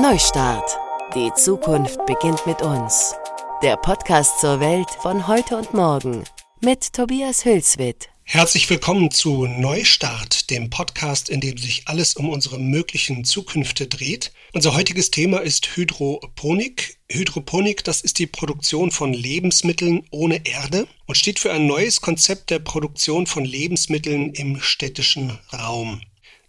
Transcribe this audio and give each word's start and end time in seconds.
Neustart. 0.00 0.78
Die 1.16 1.32
Zukunft 1.34 1.98
beginnt 2.06 2.46
mit 2.46 2.62
uns. 2.62 3.16
Der 3.64 3.76
Podcast 3.76 4.38
zur 4.40 4.60
Welt 4.60 4.88
von 5.02 5.26
heute 5.26 5.56
und 5.56 5.74
morgen 5.74 6.22
mit 6.60 6.92
Tobias 6.92 7.44
Hülswit. 7.44 8.08
Herzlich 8.22 8.70
willkommen 8.70 9.10
zu 9.10 9.46
Neustart, 9.46 10.50
dem 10.50 10.70
Podcast, 10.70 11.28
in 11.28 11.40
dem 11.40 11.58
sich 11.58 11.88
alles 11.88 12.14
um 12.14 12.28
unsere 12.28 12.60
möglichen 12.60 13.24
Zukünfte 13.24 13.88
dreht. 13.88 14.30
Unser 14.52 14.74
heutiges 14.74 15.10
Thema 15.10 15.38
ist 15.38 15.76
Hydroponik. 15.76 16.98
Hydroponik, 17.10 17.82
das 17.82 18.00
ist 18.00 18.20
die 18.20 18.28
Produktion 18.28 18.92
von 18.92 19.12
Lebensmitteln 19.12 20.06
ohne 20.12 20.46
Erde 20.46 20.86
und 21.06 21.16
steht 21.16 21.40
für 21.40 21.50
ein 21.50 21.66
neues 21.66 22.00
Konzept 22.00 22.50
der 22.50 22.60
Produktion 22.60 23.26
von 23.26 23.44
Lebensmitteln 23.44 24.30
im 24.34 24.60
städtischen 24.60 25.36
Raum. 25.52 26.02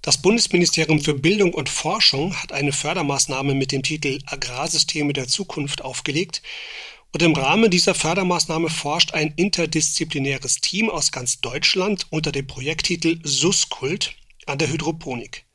Das 0.09 0.17
Bundesministerium 0.17 0.99
für 0.99 1.13
Bildung 1.13 1.53
und 1.53 1.69
Forschung 1.69 2.35
hat 2.41 2.51
eine 2.51 2.71
Fördermaßnahme 2.71 3.53
mit 3.53 3.71
dem 3.71 3.83
Titel 3.83 4.17
Agrarsysteme 4.25 5.13
der 5.13 5.27
Zukunft 5.27 5.83
aufgelegt. 5.83 6.41
Und 7.13 7.21
im 7.21 7.35
Rahmen 7.35 7.69
dieser 7.69 7.93
Fördermaßnahme 7.93 8.71
forscht 8.71 9.13
ein 9.13 9.31
interdisziplinäres 9.35 10.61
Team 10.61 10.89
aus 10.89 11.11
ganz 11.11 11.41
Deutschland 11.41 12.07
unter 12.09 12.31
dem 12.31 12.47
Projekttitel 12.47 13.19
SUSKULT 13.21 14.15
an 14.47 14.57
der 14.57 14.69
Hydroponik. 14.69 15.45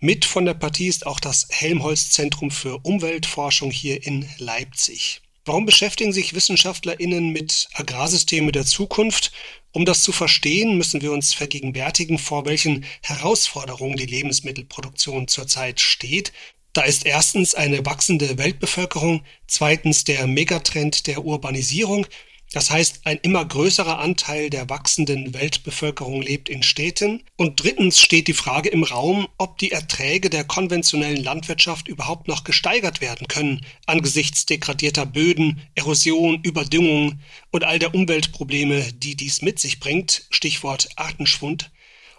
Mit 0.00 0.24
von 0.24 0.46
der 0.46 0.54
Partie 0.54 0.86
ist 0.86 1.04
auch 1.04 1.20
das 1.20 1.46
Helmholtz 1.50 2.08
Zentrum 2.08 2.50
für 2.50 2.78
Umweltforschung 2.78 3.70
hier 3.70 4.06
in 4.06 4.26
Leipzig. 4.38 5.20
Warum 5.44 5.66
beschäftigen 5.66 6.14
sich 6.14 6.34
WissenschaftlerInnen 6.34 7.28
mit 7.28 7.68
Agrarsystemen 7.74 8.52
der 8.52 8.64
Zukunft? 8.64 9.32
Um 9.78 9.84
das 9.84 10.02
zu 10.02 10.10
verstehen, 10.10 10.76
müssen 10.76 11.02
wir 11.02 11.12
uns 11.12 11.34
vergegenwärtigen, 11.34 12.18
vor 12.18 12.46
welchen 12.46 12.84
Herausforderungen 13.00 13.96
die 13.96 14.06
Lebensmittelproduktion 14.06 15.28
zurzeit 15.28 15.78
steht. 15.78 16.32
Da 16.72 16.82
ist 16.82 17.06
erstens 17.06 17.54
eine 17.54 17.86
wachsende 17.86 18.38
Weltbevölkerung, 18.38 19.22
zweitens 19.46 20.02
der 20.02 20.26
Megatrend 20.26 21.06
der 21.06 21.24
Urbanisierung 21.24 22.08
das 22.52 22.70
heißt, 22.70 23.00
ein 23.04 23.18
immer 23.18 23.44
größerer 23.44 23.98
Anteil 23.98 24.48
der 24.48 24.70
wachsenden 24.70 25.34
Weltbevölkerung 25.34 26.22
lebt 26.22 26.48
in 26.48 26.62
Städten. 26.62 27.22
Und 27.36 27.62
drittens 27.62 28.00
steht 28.00 28.26
die 28.26 28.32
Frage 28.32 28.70
im 28.70 28.84
Raum, 28.84 29.28
ob 29.36 29.58
die 29.58 29.70
Erträge 29.70 30.30
der 30.30 30.44
konventionellen 30.44 31.22
Landwirtschaft 31.22 31.88
überhaupt 31.88 32.26
noch 32.26 32.44
gesteigert 32.44 33.00
werden 33.00 33.28
können 33.28 33.66
angesichts 33.86 34.46
degradierter 34.46 35.06
Böden, 35.06 35.60
Erosion, 35.74 36.40
Überdüngung 36.42 37.20
und 37.50 37.64
all 37.64 37.78
der 37.78 37.94
Umweltprobleme, 37.94 38.92
die 38.92 39.16
dies 39.16 39.42
mit 39.42 39.58
sich 39.58 39.80
bringt. 39.80 40.26
Stichwort 40.30 40.88
Artenschwund. 40.96 41.70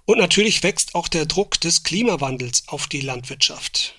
Und 0.06 0.18
natürlich 0.18 0.64
wächst 0.64 0.96
auch 0.96 1.08
der 1.08 1.26
Druck 1.26 1.60
des 1.62 1.84
Klimawandels 1.84 2.64
auf 2.68 2.88
die 2.88 3.02
Landwirtschaft. 3.02 3.96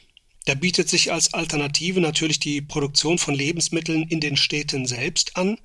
Da 0.46 0.54
bietet 0.54 0.88
sich 0.88 1.12
als 1.12 1.34
Alternative 1.34 2.00
natürlich 2.00 2.40
die 2.40 2.60
Produktion 2.60 3.18
von 3.18 3.34
Lebensmitteln 3.34 4.02
in 4.08 4.20
den 4.20 4.36
Städten 4.36 4.86
selbst 4.86 5.36
an. 5.36 5.58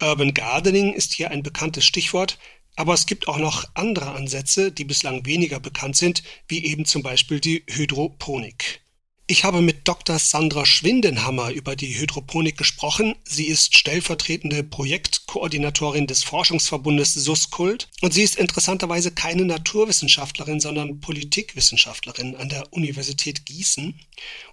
Urban 0.00 0.34
Gardening 0.34 0.92
ist 0.92 1.12
hier 1.12 1.30
ein 1.30 1.42
bekanntes 1.42 1.84
Stichwort, 1.84 2.38
aber 2.76 2.94
es 2.94 3.06
gibt 3.06 3.28
auch 3.28 3.38
noch 3.38 3.64
andere 3.74 4.12
Ansätze, 4.12 4.72
die 4.72 4.84
bislang 4.84 5.24
weniger 5.26 5.60
bekannt 5.60 5.96
sind, 5.96 6.22
wie 6.48 6.64
eben 6.64 6.84
zum 6.84 7.02
Beispiel 7.02 7.40
die 7.40 7.64
Hydroponik. 7.68 8.83
Ich 9.26 9.42
habe 9.42 9.62
mit 9.62 9.88
Dr. 9.88 10.18
Sandra 10.18 10.66
Schwindenhammer 10.66 11.50
über 11.50 11.76
die 11.76 11.98
Hydroponik 11.98 12.58
gesprochen. 12.58 13.14
Sie 13.24 13.46
ist 13.46 13.74
stellvertretende 13.74 14.62
Projektkoordinatorin 14.62 16.06
des 16.06 16.22
Forschungsverbundes 16.22 17.14
SUSKULT 17.14 17.88
und 18.02 18.12
sie 18.12 18.22
ist 18.22 18.36
interessanterweise 18.36 19.12
keine 19.12 19.46
Naturwissenschaftlerin, 19.46 20.60
sondern 20.60 21.00
Politikwissenschaftlerin 21.00 22.36
an 22.36 22.50
der 22.50 22.70
Universität 22.74 23.46
Gießen. 23.46 23.98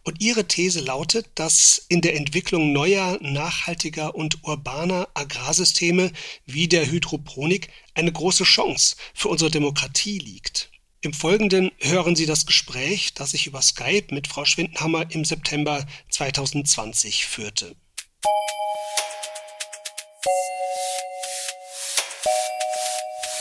Und 0.04 0.22
ihre 0.22 0.48
These 0.48 0.80
lautet, 0.80 1.28
dass 1.36 1.86
in 1.90 2.00
der 2.00 2.16
Entwicklung 2.16 2.72
neuer, 2.72 3.20
nachhaltiger 3.22 4.16
und 4.16 4.42
urbaner 4.46 5.10
Agrarsysteme 5.16 6.14
wie 6.46 6.70
der 6.70 6.90
Hydroponik 6.90 7.68
eine 7.94 8.14
große 8.14 8.46
Chance 8.46 8.96
für 9.14 9.28
unsere 9.28 9.52
Demokratie 9.52 10.18
liegt. 10.18 10.71
Im 11.04 11.14
Folgenden 11.14 11.72
hören 11.80 12.16
Sie 12.16 12.28
das 12.28 12.46
Gespräch, 12.46 13.16
das 13.16 13.34
ich 13.34 13.48
über 13.48 13.60
Skype 13.64 14.14
mit 14.14 14.28
Frau 14.28 14.46
Schwindenhammer 14.46 15.10
im 15.10 15.26
September 15.26 15.84
2020 16.10 17.26
führte. 17.26 17.76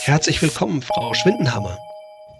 Herzlich 0.01 0.41
willkommen, 0.41 0.81
Frau 0.81 1.13
Schwindenhammer. 1.13 1.77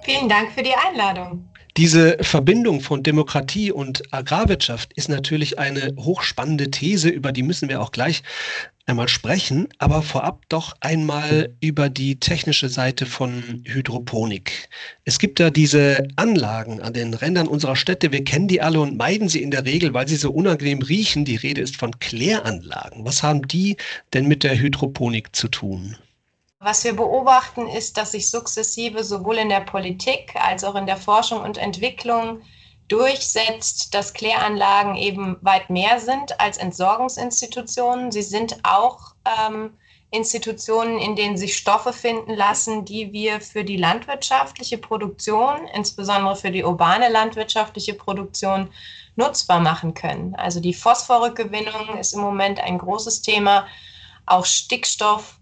Vielen 0.02 0.28
Dank 0.28 0.54
für 0.54 0.64
die 0.64 0.74
Einladung. 0.74 1.51
Diese 1.78 2.18
Verbindung 2.20 2.82
von 2.82 3.02
Demokratie 3.02 3.72
und 3.72 4.14
Agrarwirtschaft 4.14 4.92
ist 4.94 5.08
natürlich 5.08 5.58
eine 5.58 5.94
hochspannende 5.98 6.70
These, 6.70 7.08
über 7.08 7.32
die 7.32 7.44
müssen 7.44 7.70
wir 7.70 7.82
auch 7.82 7.94
gleich 7.94 8.24
einmal 8.86 9.08
sprechen, 9.08 9.70
aber 9.78 10.02
vorab 10.02 10.42
doch 10.50 10.76
einmal 10.82 11.56
über 11.62 11.90
die 11.90 12.20
technische 12.20 12.68
Seite 12.68 13.06
von 13.06 13.64
Hydroponik. 13.66 14.70
Es 15.06 15.18
gibt 15.18 15.40
da 15.40 15.50
diese 15.50 16.10
Anlagen 16.18 16.82
an 16.82 16.92
den 16.92 17.14
Rändern 17.14 17.48
unserer 17.48 17.78
Städte, 17.78 18.12
wir 18.12 18.26
kennen 18.26 18.50
die 18.50 18.62
alle 18.62 18.82
und 18.82 18.98
meiden 18.98 19.30
sie 19.30 19.42
in 19.42 19.52
der 19.52 19.66
Regel, 19.66 19.94
weil 19.94 20.10
sie 20.10 20.18
so 20.18 20.32
unangenehm 20.32 20.82
riechen. 20.82 21.24
Die 21.24 21.38
Rede 21.38 21.62
ist 21.62 21.78
von 21.78 21.98
Kläranlagen. 22.00 23.06
Was 23.06 23.24
haben 23.24 23.48
die 23.48 23.78
denn 24.14 24.28
mit 24.28 24.44
der 24.44 24.60
Hydroponik 24.60 25.34
zu 25.34 25.48
tun? 25.48 25.96
Was 26.64 26.84
wir 26.84 26.96
beobachten, 26.96 27.68
ist, 27.68 27.98
dass 27.98 28.12
sich 28.12 28.30
sukzessive 28.30 29.04
sowohl 29.04 29.38
in 29.38 29.50
der 29.50 29.62
Politik 29.62 30.36
als 30.36 30.64
auch 30.64 30.76
in 30.76 30.86
der 30.86 30.98
Forschung 30.98 31.42
und 31.42 31.58
Entwicklung 31.58 32.44
durchsetzt, 32.88 33.96
dass 33.96 34.14
Kläranlagen 34.14 34.96
eben 34.96 35.38
weit 35.42 35.72
mehr 35.72 36.00
sind 36.00 36.40
als 36.40 36.60
Entsorgungsinstitutionen. 36.60 38.12
Sie 38.12 38.22
sind 38.22 38.60
auch 38.62 39.16
ähm, 39.26 39.76
Institutionen, 40.12 41.00
in 41.00 41.16
denen 41.16 41.36
sich 41.36 41.58
Stoffe 41.58 41.94
finden 41.94 42.36
lassen, 42.36 42.86
die 42.86 43.12
wir 43.12 43.42
für 43.42 43.64
die 43.64 43.78
landwirtschaftliche 43.78 44.78
Produktion, 44.78 45.68
insbesondere 45.74 46.36
für 46.36 46.52
die 46.52 46.64
urbane 46.64 47.10
landwirtschaftliche 47.10 47.96
Produktion, 47.96 48.70
nutzbar 49.16 49.62
machen 49.62 49.96
können. 49.96 50.36
Also 50.36 50.60
die 50.60 50.76
Phosphorrückgewinnung 50.76 51.98
ist 51.98 52.14
im 52.14 52.22
Moment 52.22 52.60
ein 52.60 52.78
großes 52.78 53.24
Thema, 53.24 53.66
auch 54.28 54.46
Stickstoff. 54.46 55.41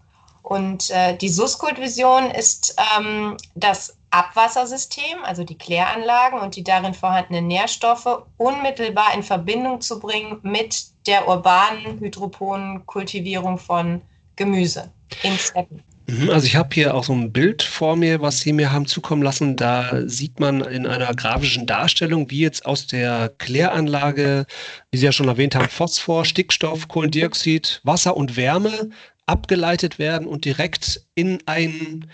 Und 0.49 0.89
äh, 0.89 1.15
die 1.15 1.29
Suskult-Vision 1.29 2.31
ist 2.31 2.75
ähm, 2.97 3.37
das 3.53 3.95
Abwassersystem, 4.09 5.23
also 5.23 5.43
die 5.43 5.55
Kläranlagen 5.55 6.39
und 6.39 6.55
die 6.55 6.63
darin 6.63 6.95
vorhandenen 6.95 7.45
Nährstoffe, 7.45 8.23
unmittelbar 8.37 9.13
in 9.13 9.21
Verbindung 9.21 9.79
zu 9.79 9.99
bringen 9.99 10.39
mit 10.41 10.85
der 11.05 11.27
urbanen 11.27 11.99
Hydroponenkultivierung 11.99 13.59
von 13.59 14.01
Gemüse 14.37 14.91
in 15.21 15.37
Städten. 15.37 15.83
Mhm, 16.07 16.31
also 16.31 16.47
ich 16.47 16.55
habe 16.55 16.73
hier 16.73 16.95
auch 16.95 17.03
so 17.03 17.13
ein 17.13 17.31
Bild 17.31 17.61
vor 17.61 17.95
mir, 17.95 18.19
was 18.19 18.39
Sie 18.39 18.51
mir 18.51 18.71
haben 18.71 18.87
zukommen 18.87 19.21
lassen. 19.21 19.55
Da 19.55 20.01
sieht 20.07 20.39
man 20.39 20.61
in 20.61 20.87
einer 20.87 21.13
grafischen 21.13 21.67
Darstellung, 21.67 22.31
wie 22.31 22.39
jetzt 22.39 22.65
aus 22.65 22.87
der 22.87 23.31
Kläranlage, 23.37 24.47
wie 24.89 24.97
Sie 24.97 25.05
ja 25.05 25.11
schon 25.11 25.27
erwähnt 25.27 25.53
haben, 25.53 25.69
Phosphor, 25.69 26.25
Stickstoff, 26.25 26.87
Kohlendioxid, 26.87 27.81
Wasser 27.83 28.17
und 28.17 28.35
Wärme 28.35 28.89
abgeleitet 29.29 29.99
werden 29.99 30.27
und 30.27 30.43
direkt 30.43 31.01
in 31.13 31.41
ein 31.45 32.09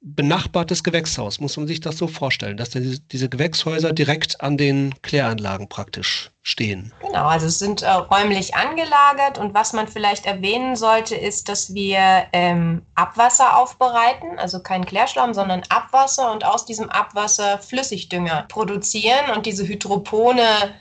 benachbartes 0.00 0.84
Gewächshaus. 0.84 1.40
Muss 1.40 1.56
man 1.56 1.66
sich 1.66 1.80
das 1.80 1.98
so 1.98 2.06
vorstellen, 2.06 2.56
dass 2.56 2.70
diese 2.70 3.28
Gewächshäuser 3.28 3.92
direkt 3.92 4.40
an 4.40 4.56
den 4.56 4.94
Kläranlagen 5.02 5.68
praktisch 5.68 6.30
stehen? 6.42 6.92
Genau, 7.00 7.26
also 7.26 7.48
sind 7.48 7.82
äh, 7.82 7.90
räumlich 7.90 8.54
angelagert 8.54 9.38
und 9.38 9.54
was 9.54 9.72
man 9.72 9.88
vielleicht 9.88 10.26
erwähnen 10.26 10.76
sollte, 10.76 11.16
ist, 11.16 11.48
dass 11.48 11.74
wir 11.74 12.26
ähm, 12.32 12.82
Abwasser 12.94 13.58
aufbereiten, 13.58 14.38
also 14.38 14.60
kein 14.60 14.84
Klärschlamm, 14.84 15.34
sondern 15.34 15.62
Abwasser 15.68 16.30
und 16.30 16.44
aus 16.44 16.64
diesem 16.64 16.88
Abwasser 16.90 17.58
Flüssigdünger 17.58 18.44
produzieren 18.48 19.30
und 19.34 19.46
diese 19.46 19.66
Hydropone 19.66 20.74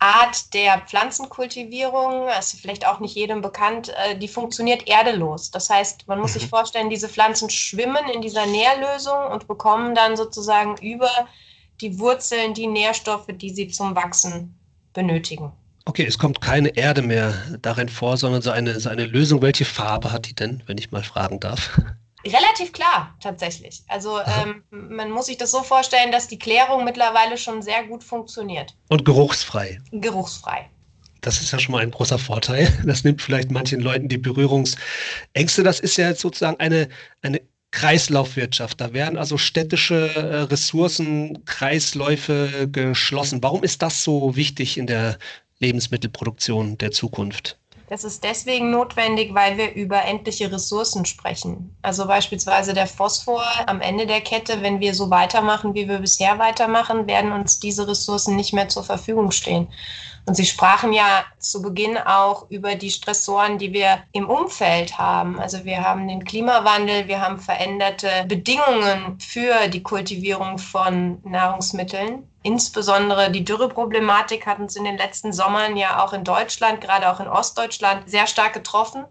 Art 0.00 0.54
der 0.54 0.80
Pflanzenkultivierung, 0.86 2.26
das 2.28 2.54
ist 2.54 2.60
vielleicht 2.60 2.86
auch 2.86 3.00
nicht 3.00 3.16
jedem 3.16 3.40
bekannt, 3.40 3.88
äh, 3.88 4.16
die 4.16 4.28
funktioniert 4.28 4.86
erdelos. 4.86 5.50
Das 5.50 5.68
heißt, 5.70 6.06
man 6.06 6.20
muss 6.20 6.34
sich 6.34 6.44
mhm. 6.44 6.50
vorstellen, 6.50 6.90
diese 6.90 7.08
Pflanzen 7.08 7.50
schwimmen 7.50 8.08
in 8.12 8.20
dieser 8.20 8.46
Nährlösung 8.46 9.26
und 9.32 9.48
bekommen 9.48 9.94
dann 9.94 10.16
sozusagen 10.16 10.76
über 10.78 11.10
die 11.80 11.98
Wurzeln 11.98 12.54
die 12.54 12.66
Nährstoffe, 12.66 13.26
die 13.28 13.50
sie 13.50 13.68
zum 13.68 13.94
Wachsen 13.96 14.58
benötigen. 14.92 15.52
Okay, 15.84 16.04
es 16.04 16.18
kommt 16.18 16.40
keine 16.40 16.76
Erde 16.76 17.02
mehr 17.02 17.32
darin 17.62 17.88
vor, 17.88 18.16
sondern 18.16 18.42
so 18.42 18.50
eine, 18.50 18.78
so 18.78 18.90
eine 18.90 19.06
Lösung. 19.06 19.42
Welche 19.42 19.64
Farbe 19.64 20.12
hat 20.12 20.26
die 20.26 20.34
denn, 20.34 20.62
wenn 20.66 20.78
ich 20.78 20.90
mal 20.90 21.02
fragen 21.02 21.40
darf? 21.40 21.80
Relativ 22.28 22.72
klar, 22.72 23.16
tatsächlich. 23.20 23.82
Also 23.88 24.20
ähm, 24.20 24.62
man 24.70 25.10
muss 25.10 25.26
sich 25.26 25.36
das 25.36 25.50
so 25.50 25.62
vorstellen, 25.62 26.12
dass 26.12 26.28
die 26.28 26.38
Klärung 26.38 26.84
mittlerweile 26.84 27.36
schon 27.36 27.62
sehr 27.62 27.84
gut 27.84 28.04
funktioniert. 28.04 28.74
Und 28.88 29.04
geruchsfrei. 29.04 29.80
Geruchsfrei. 29.92 30.68
Das 31.20 31.40
ist 31.40 31.52
ja 31.52 31.58
schon 31.58 31.72
mal 31.72 31.82
ein 31.82 31.90
großer 31.90 32.18
Vorteil. 32.18 32.72
Das 32.86 33.04
nimmt 33.04 33.20
vielleicht 33.22 33.50
manchen 33.50 33.80
Leuten 33.80 34.08
die 34.08 34.18
Berührungsängste. 34.18 35.62
Das 35.62 35.80
ist 35.80 35.96
ja 35.96 36.14
sozusagen 36.14 36.58
eine, 36.60 36.88
eine 37.22 37.40
Kreislaufwirtschaft. 37.70 38.80
Da 38.80 38.92
werden 38.92 39.18
also 39.18 39.36
städtische 39.36 40.14
äh, 40.14 40.36
Ressourcen, 40.42 41.44
Kreisläufe 41.44 42.68
geschlossen. 42.70 43.42
Warum 43.42 43.62
ist 43.62 43.82
das 43.82 44.02
so 44.02 44.36
wichtig 44.36 44.78
in 44.78 44.86
der 44.86 45.18
Lebensmittelproduktion 45.58 46.78
der 46.78 46.92
Zukunft? 46.92 47.58
Das 47.90 48.04
ist 48.04 48.22
deswegen 48.22 48.70
notwendig, 48.70 49.34
weil 49.34 49.56
wir 49.56 49.74
über 49.74 50.04
endliche 50.04 50.52
Ressourcen 50.52 51.06
sprechen. 51.06 51.74
Also 51.80 52.06
beispielsweise 52.06 52.74
der 52.74 52.86
Phosphor 52.86 53.42
am 53.66 53.80
Ende 53.80 54.06
der 54.06 54.20
Kette, 54.20 54.60
wenn 54.60 54.80
wir 54.80 54.94
so 54.94 55.08
weitermachen, 55.08 55.74
wie 55.74 55.88
wir 55.88 55.98
bisher 55.98 56.38
weitermachen, 56.38 57.06
werden 57.06 57.32
uns 57.32 57.60
diese 57.60 57.88
Ressourcen 57.88 58.36
nicht 58.36 58.52
mehr 58.52 58.68
zur 58.68 58.84
Verfügung 58.84 59.30
stehen. 59.30 59.68
Und 60.26 60.34
Sie 60.34 60.46
sprachen 60.46 60.92
ja 60.92 61.24
zu 61.38 61.62
Beginn 61.62 61.96
auch 61.96 62.50
über 62.50 62.74
die 62.74 62.90
Stressoren, 62.90 63.58
die 63.58 63.72
wir 63.72 64.02
im 64.12 64.28
Umfeld 64.28 64.98
haben. 64.98 65.40
Also 65.40 65.64
wir 65.64 65.82
haben 65.82 66.06
den 66.06 66.24
Klimawandel, 66.24 67.08
wir 67.08 67.20
haben 67.20 67.38
veränderte 67.38 68.08
Bedingungen 68.26 69.18
für 69.20 69.68
die 69.68 69.82
Kultivierung 69.82 70.58
von 70.58 71.20
Nahrungsmitteln. 71.24 72.28
Insbesondere 72.42 73.30
die 73.30 73.44
Dürreproblematik 73.44 74.46
hat 74.46 74.58
uns 74.58 74.76
in 74.76 74.84
den 74.84 74.96
letzten 74.96 75.32
Sommern 75.32 75.76
ja 75.76 76.04
auch 76.04 76.12
in 76.12 76.24
Deutschland, 76.24 76.80
gerade 76.80 77.10
auch 77.10 77.20
in 77.20 77.28
Ostdeutschland, 77.28 78.08
sehr 78.08 78.26
stark 78.26 78.52
getroffen. 78.52 79.04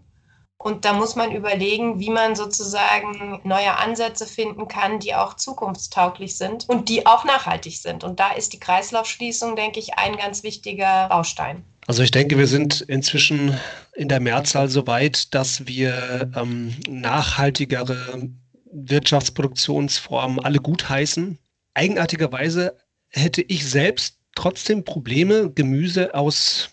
Und 0.60 0.86
da 0.86 0.94
muss 0.94 1.16
man 1.16 1.32
überlegen, 1.32 2.00
wie 2.00 2.10
man 2.10 2.36
sozusagen 2.36 3.40
neue 3.44 3.78
Ansätze 3.78 4.26
finden 4.26 4.68
kann, 4.68 5.00
die 5.00 5.14
auch 5.14 5.36
zukunftstauglich 5.36 6.36
sind 6.36 6.68
und 6.68 6.90
die 6.90 7.06
auch 7.06 7.26
nachhaltig 7.26 7.78
sind. 7.78 8.04
Und 8.04 8.20
da 8.20 8.32
ist 8.32 8.54
die 8.54 8.60
Kreislaufschließung, 8.60 9.56
denke 9.56 9.80
ich, 9.80 9.98
ein 10.00 10.18
ganz 10.18 10.42
wichtiger 10.42 11.08
Baustein. 11.10 11.64
Also 11.86 12.04
ich 12.04 12.12
denke, 12.12 12.38
wir 12.38 12.48
sind 12.48 12.82
inzwischen 12.82 13.58
in 13.96 14.10
der 14.10 14.20
Mehrzahl 14.20 14.68
so 14.68 14.88
weit, 14.88 15.34
dass 15.34 15.68
wir 15.68 16.32
ähm, 16.36 16.76
nachhaltigere 16.90 18.30
Wirtschaftsproduktionsformen 18.72 20.40
alle 20.40 20.60
gutheißen. 20.60 21.38
Eigenartigerweise 21.76 22.76
hätte 23.10 23.42
ich 23.42 23.70
selbst 23.70 24.18
trotzdem 24.36 24.84
Probleme, 24.84 25.52
Gemüse 25.52 26.14
aus 26.14 26.70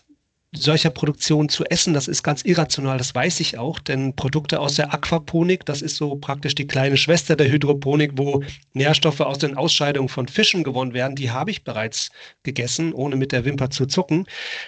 solcher 0.55 0.89
Produktion 0.89 1.49
zu 1.49 1.63
essen, 1.65 1.93
das 1.93 2.07
ist 2.07 2.23
ganz 2.23 2.41
irrational, 2.43 2.97
das 2.97 3.13
weiß 3.13 3.39
ich 3.39 3.57
auch, 3.57 3.79
denn 3.79 4.15
Produkte 4.15 4.59
aus 4.59 4.75
der 4.75 4.93
Aquaponik, 4.93 5.65
das 5.65 5.81
ist 5.81 5.97
so 5.97 6.15
praktisch 6.15 6.55
die 6.55 6.67
kleine 6.67 6.97
Schwester 6.97 7.35
der 7.35 7.51
Hydroponik, 7.51 8.11
wo 8.15 8.43
Nährstoffe 8.73 9.21
aus 9.21 9.37
den 9.37 9.55
Ausscheidungen 9.55 10.09
von 10.09 10.27
Fischen 10.27 10.63
gewonnen 10.63 10.93
werden, 10.93 11.15
die 11.15 11.31
habe 11.31 11.51
ich 11.51 11.63
bereits 11.63 12.09
gegessen, 12.43 12.93
ohne 12.93 13.15
mit 13.15 13.31
der 13.31 13.45
Wimper 13.45 13.69
zu 13.69 13.85
zucken. 13.85 14.25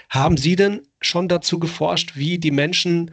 Haben 0.09 0.37
Sie 0.37 0.55
denn 0.55 0.81
schon 1.01 1.27
dazu 1.27 1.59
geforscht, 1.59 2.15
wie 2.15 2.37
die 2.37 2.51
Menschen 2.51 3.11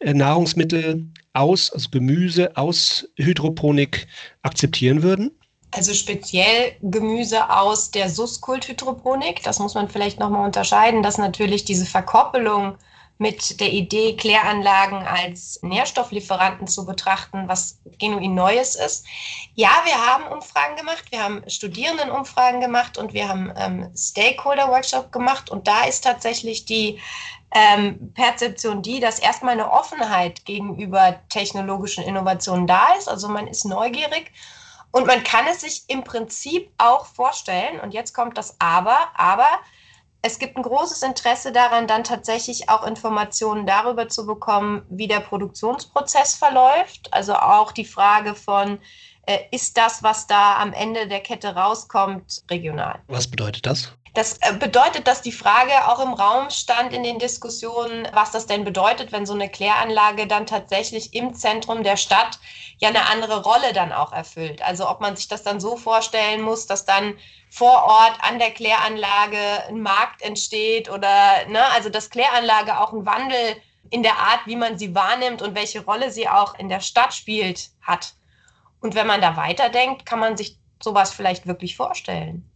äh, 0.00 0.14
Nahrungsmittel 0.14 1.06
aus, 1.32 1.70
also 1.72 1.90
Gemüse 1.90 2.56
aus 2.56 3.08
Hydroponik 3.16 4.06
akzeptieren 4.42 5.02
würden? 5.02 5.30
Also 5.70 5.92
speziell 5.94 6.76
Gemüse 6.80 7.50
aus 7.50 7.90
der 7.90 8.08
Suskult-Hydroponik. 8.08 9.42
Das 9.42 9.58
muss 9.58 9.74
man 9.74 9.88
vielleicht 9.88 10.18
nochmal 10.18 10.44
unterscheiden, 10.44 11.02
dass 11.02 11.18
natürlich 11.18 11.64
diese 11.64 11.86
Verkoppelung 11.86 12.76
mit 13.18 13.58
der 13.58 13.72
Idee, 13.72 14.16
Kläranlagen 14.16 15.04
als 15.04 15.60
Nährstofflieferanten 15.62 16.68
zu 16.68 16.86
betrachten, 16.86 17.48
was 17.48 17.78
genuin 17.98 18.34
Neues 18.34 18.76
ist. 18.76 19.04
Ja, 19.54 19.70
wir 19.84 19.94
haben 19.94 20.32
Umfragen 20.32 20.76
gemacht, 20.76 21.04
wir 21.10 21.22
haben 21.22 21.42
Studierendenumfragen 21.48 22.60
gemacht 22.60 22.96
und 22.96 23.12
wir 23.12 23.28
haben 23.28 23.52
ähm, 23.56 23.90
Stakeholder-Workshop 23.96 25.10
gemacht 25.10 25.50
und 25.50 25.66
da 25.66 25.84
ist 25.84 26.04
tatsächlich 26.04 26.64
die 26.64 27.00
ähm, 27.52 28.12
Perzeption 28.14 28.82
die, 28.82 29.00
dass 29.00 29.18
erstmal 29.18 29.54
eine 29.54 29.72
Offenheit 29.72 30.44
gegenüber 30.44 31.18
technologischen 31.28 32.04
Innovationen 32.04 32.68
da 32.68 32.94
ist. 32.98 33.08
Also 33.08 33.28
man 33.28 33.48
ist 33.48 33.64
neugierig 33.64 34.30
und 34.90 35.06
man 35.06 35.22
kann 35.22 35.46
es 35.50 35.60
sich 35.60 35.84
im 35.88 36.04
Prinzip 36.04 36.70
auch 36.78 37.06
vorstellen, 37.06 37.80
und 37.80 37.92
jetzt 37.92 38.14
kommt 38.14 38.38
das 38.38 38.56
Aber, 38.58 38.96
aber 39.14 39.48
es 40.22 40.38
gibt 40.38 40.56
ein 40.56 40.62
großes 40.62 41.02
Interesse 41.02 41.52
daran, 41.52 41.86
dann 41.86 42.04
tatsächlich 42.04 42.68
auch 42.68 42.86
Informationen 42.86 43.66
darüber 43.66 44.08
zu 44.08 44.26
bekommen, 44.26 44.84
wie 44.88 45.06
der 45.06 45.20
Produktionsprozess 45.20 46.34
verläuft. 46.34 47.12
Also 47.12 47.34
auch 47.34 47.70
die 47.70 47.84
Frage 47.84 48.34
von, 48.34 48.80
äh, 49.26 49.38
ist 49.52 49.76
das, 49.76 50.02
was 50.02 50.26
da 50.26 50.56
am 50.56 50.72
Ende 50.72 51.06
der 51.06 51.20
Kette 51.20 51.54
rauskommt, 51.54 52.42
regional? 52.50 52.98
Was 53.06 53.30
bedeutet 53.30 53.66
das? 53.66 53.92
Das 54.18 54.36
äh, 54.40 54.52
bedeutet, 54.52 55.06
dass 55.06 55.22
die 55.22 55.30
Frage 55.30 55.86
auch 55.86 56.00
im 56.00 56.12
Raum 56.12 56.50
stand 56.50 56.92
in 56.92 57.04
den 57.04 57.20
Diskussionen, 57.20 58.08
was 58.12 58.32
das 58.32 58.46
denn 58.46 58.64
bedeutet, 58.64 59.12
wenn 59.12 59.26
so 59.26 59.32
eine 59.32 59.48
Kläranlage 59.48 60.26
dann 60.26 60.44
tatsächlich 60.44 61.14
im 61.14 61.34
Zentrum 61.34 61.84
der 61.84 61.96
Stadt 61.96 62.40
ja 62.78 62.88
eine 62.88 63.08
andere 63.10 63.44
Rolle 63.44 63.72
dann 63.72 63.92
auch 63.92 64.12
erfüllt. 64.12 64.60
Also 64.60 64.90
ob 64.90 65.00
man 65.00 65.14
sich 65.14 65.28
das 65.28 65.44
dann 65.44 65.60
so 65.60 65.76
vorstellen 65.76 66.42
muss, 66.42 66.66
dass 66.66 66.84
dann 66.84 67.16
vor 67.48 67.84
Ort 67.84 68.18
an 68.18 68.40
der 68.40 68.50
Kläranlage 68.50 69.68
ein 69.68 69.82
Markt 69.82 70.20
entsteht 70.22 70.90
oder, 70.90 71.46
ne, 71.46 71.64
also 71.70 71.88
dass 71.88 72.10
Kläranlage 72.10 72.80
auch 72.80 72.92
einen 72.92 73.06
Wandel 73.06 73.56
in 73.90 74.02
der 74.02 74.16
Art, 74.18 74.40
wie 74.46 74.56
man 74.56 74.78
sie 74.78 74.96
wahrnimmt 74.96 75.42
und 75.42 75.54
welche 75.54 75.84
Rolle 75.84 76.10
sie 76.10 76.28
auch 76.28 76.58
in 76.58 76.68
der 76.68 76.80
Stadt 76.80 77.14
spielt, 77.14 77.68
hat. 77.82 78.14
Und 78.80 78.96
wenn 78.96 79.06
man 79.06 79.20
da 79.20 79.36
weiterdenkt, 79.36 80.06
kann 80.06 80.18
man 80.18 80.36
sich 80.36 80.58
sowas 80.82 81.14
vielleicht 81.14 81.46
wirklich 81.46 81.76
vorstellen. 81.76 82.50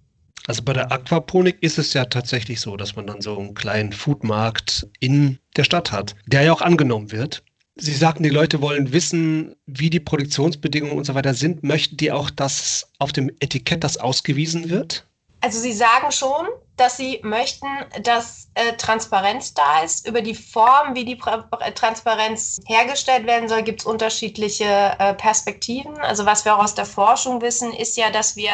Also 0.46 0.62
bei 0.62 0.72
der 0.72 0.90
Aquaponik 0.90 1.62
ist 1.62 1.78
es 1.78 1.92
ja 1.94 2.04
tatsächlich 2.04 2.60
so, 2.60 2.76
dass 2.76 2.96
man 2.96 3.06
dann 3.06 3.20
so 3.20 3.38
einen 3.38 3.54
kleinen 3.54 3.92
Foodmarkt 3.92 4.88
in 4.98 5.38
der 5.56 5.64
Stadt 5.64 5.92
hat, 5.92 6.14
der 6.26 6.42
ja 6.42 6.52
auch 6.52 6.62
angenommen 6.62 7.12
wird. 7.12 7.42
Sie 7.76 7.94
sagten, 7.94 8.22
die 8.22 8.28
Leute 8.28 8.60
wollen 8.60 8.92
wissen, 8.92 9.56
wie 9.66 9.88
die 9.88 10.00
Produktionsbedingungen 10.00 10.96
und 10.96 11.04
so 11.04 11.14
weiter 11.14 11.32
sind. 11.32 11.62
Möchten 11.62 11.96
die 11.96 12.12
auch, 12.12 12.28
dass 12.28 12.90
auf 12.98 13.12
dem 13.12 13.30
Etikett 13.40 13.82
das 13.82 13.96
ausgewiesen 13.96 14.68
wird? 14.68 15.06
Also 15.40 15.58
Sie 15.58 15.72
sagen 15.72 16.12
schon, 16.12 16.46
dass 16.76 16.96
Sie 16.96 17.18
möchten, 17.22 17.66
dass 18.02 18.48
äh, 18.54 18.74
Transparenz 18.76 19.54
da 19.54 19.82
ist. 19.82 20.06
Über 20.06 20.20
die 20.20 20.34
Form, 20.34 20.94
wie 20.94 21.04
die 21.04 21.16
pra 21.16 21.48
Transparenz 21.74 22.60
hergestellt 22.66 23.26
werden 23.26 23.48
soll, 23.48 23.62
gibt 23.62 23.80
es 23.80 23.86
unterschiedliche 23.86 24.64
äh, 24.98 25.14
Perspektiven. 25.14 25.96
Also 25.98 26.26
was 26.26 26.44
wir 26.44 26.54
auch 26.54 26.62
aus 26.62 26.74
der 26.74 26.86
Forschung 26.86 27.40
wissen, 27.40 27.72
ist 27.72 27.96
ja, 27.96 28.10
dass 28.10 28.36
wir 28.36 28.52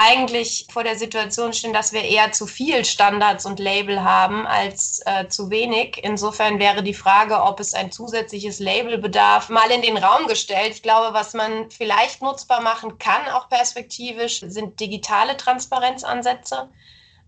eigentlich 0.00 0.68
vor 0.70 0.84
der 0.84 0.96
Situation 0.96 1.52
stehen, 1.52 1.72
dass 1.72 1.92
wir 1.92 2.04
eher 2.04 2.30
zu 2.30 2.46
viel 2.46 2.84
Standards 2.84 3.44
und 3.44 3.58
Label 3.58 4.04
haben 4.04 4.46
als 4.46 5.02
äh, 5.04 5.26
zu 5.26 5.50
wenig. 5.50 5.98
Insofern 6.04 6.60
wäre 6.60 6.84
die 6.84 6.94
Frage, 6.94 7.42
ob 7.42 7.58
es 7.58 7.74
ein 7.74 7.90
zusätzliches 7.90 8.60
Label 8.60 8.98
bedarf, 8.98 9.48
mal 9.48 9.68
in 9.72 9.82
den 9.82 9.96
Raum 9.96 10.28
gestellt. 10.28 10.72
Ich 10.72 10.84
glaube, 10.84 11.14
was 11.14 11.34
man 11.34 11.68
vielleicht 11.72 12.22
nutzbar 12.22 12.60
machen 12.60 12.98
kann, 12.98 13.26
auch 13.32 13.48
perspektivisch, 13.48 14.38
sind 14.46 14.78
digitale 14.78 15.36
Transparenzansätze. 15.36 16.68